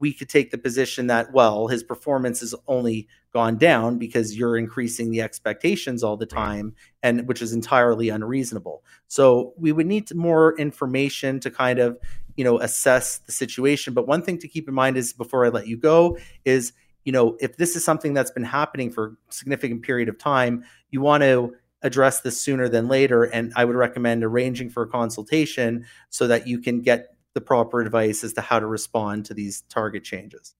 we 0.00 0.12
could 0.12 0.28
take 0.28 0.50
the 0.50 0.58
position 0.58 1.06
that, 1.06 1.32
well, 1.32 1.68
his 1.68 1.82
performance 1.82 2.40
has 2.40 2.54
only 2.66 3.08
gone 3.32 3.56
down 3.56 3.98
because 3.98 4.36
you're 4.36 4.56
increasing 4.56 5.10
the 5.10 5.20
expectations 5.20 6.02
all 6.02 6.16
the 6.16 6.26
time, 6.26 6.74
and 7.02 7.28
which 7.28 7.40
is 7.40 7.52
entirely 7.52 8.08
unreasonable. 8.08 8.82
So 9.08 9.54
we 9.56 9.72
would 9.72 9.86
need 9.86 10.12
more 10.14 10.58
information 10.58 11.40
to 11.40 11.50
kind 11.50 11.78
of 11.78 11.98
you 12.36 12.44
know 12.44 12.58
assess 12.58 13.18
the 13.18 13.30
situation 13.30 13.94
but 13.94 14.08
one 14.08 14.20
thing 14.20 14.38
to 14.38 14.48
keep 14.48 14.66
in 14.66 14.74
mind 14.74 14.96
is 14.96 15.12
before 15.12 15.46
i 15.46 15.48
let 15.48 15.68
you 15.68 15.76
go 15.76 16.18
is 16.44 16.72
you 17.04 17.12
know 17.12 17.36
if 17.40 17.56
this 17.56 17.76
is 17.76 17.84
something 17.84 18.14
that's 18.14 18.30
been 18.30 18.44
happening 18.44 18.90
for 18.90 19.16
a 19.28 19.32
significant 19.32 19.82
period 19.82 20.08
of 20.08 20.18
time 20.18 20.64
you 20.90 21.00
want 21.00 21.22
to 21.22 21.54
address 21.82 22.20
this 22.20 22.40
sooner 22.40 22.68
than 22.68 22.88
later 22.88 23.24
and 23.24 23.52
i 23.56 23.64
would 23.64 23.76
recommend 23.76 24.24
arranging 24.24 24.70
for 24.70 24.82
a 24.82 24.88
consultation 24.88 25.84
so 26.10 26.26
that 26.26 26.46
you 26.46 26.58
can 26.58 26.80
get 26.80 27.16
the 27.34 27.40
proper 27.40 27.80
advice 27.80 28.24
as 28.24 28.32
to 28.32 28.40
how 28.40 28.58
to 28.58 28.66
respond 28.66 29.26
to 29.26 29.34
these 29.34 29.62
target 29.62 30.04
changes 30.04 30.54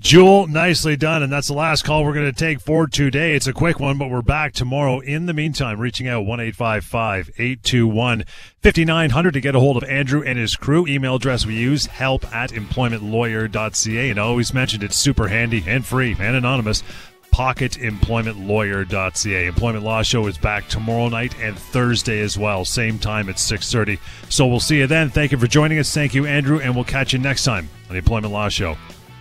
Jewel, 0.00 0.46
nicely 0.46 0.96
done. 0.96 1.24
And 1.24 1.32
that's 1.32 1.48
the 1.48 1.54
last 1.54 1.84
call 1.84 2.04
we're 2.04 2.14
going 2.14 2.32
to 2.32 2.32
take 2.32 2.60
for 2.60 2.86
today. 2.86 3.34
It's 3.34 3.48
a 3.48 3.52
quick 3.52 3.80
one, 3.80 3.98
but 3.98 4.10
we're 4.10 4.22
back 4.22 4.52
tomorrow. 4.52 5.00
In 5.00 5.26
the 5.26 5.34
meantime, 5.34 5.80
reaching 5.80 6.06
out 6.06 6.24
1 6.24 6.40
821 6.40 8.24
5900 8.62 9.32
to 9.32 9.40
get 9.40 9.56
a 9.56 9.60
hold 9.60 9.76
of 9.76 9.82
Andrew 9.88 10.22
and 10.22 10.38
his 10.38 10.54
crew. 10.54 10.86
Email 10.86 11.16
address 11.16 11.44
we 11.44 11.56
use 11.56 11.86
help 11.86 12.32
at 12.32 12.50
employmentlawyer.ca. 12.50 14.10
And 14.10 14.20
I 14.20 14.22
always 14.22 14.54
mentioned 14.54 14.84
it's 14.84 14.96
super 14.96 15.26
handy 15.26 15.64
and 15.66 15.84
free 15.84 16.14
and 16.18 16.36
anonymous 16.36 16.84
pocketemploymentlawyer.ca. 17.32 19.46
Employment 19.46 19.84
Law 19.84 20.02
Show 20.02 20.28
is 20.28 20.38
back 20.38 20.68
tomorrow 20.68 21.08
night 21.08 21.34
and 21.40 21.58
Thursday 21.58 22.20
as 22.20 22.38
well, 22.38 22.64
same 22.64 22.98
time 22.98 23.28
at 23.28 23.36
6:30. 23.36 23.98
So 24.30 24.46
we'll 24.46 24.60
see 24.60 24.78
you 24.78 24.86
then. 24.86 25.10
Thank 25.10 25.32
you 25.32 25.38
for 25.38 25.46
joining 25.46 25.78
us. 25.78 25.92
Thank 25.92 26.14
you 26.14 26.24
Andrew 26.24 26.58
and 26.60 26.74
we'll 26.74 26.84
catch 26.84 27.12
you 27.12 27.18
next 27.18 27.44
time 27.44 27.68
on 27.88 27.94
the 27.94 27.98
Employment 27.98 28.32
Law 28.32 28.48
Show. 28.48 28.78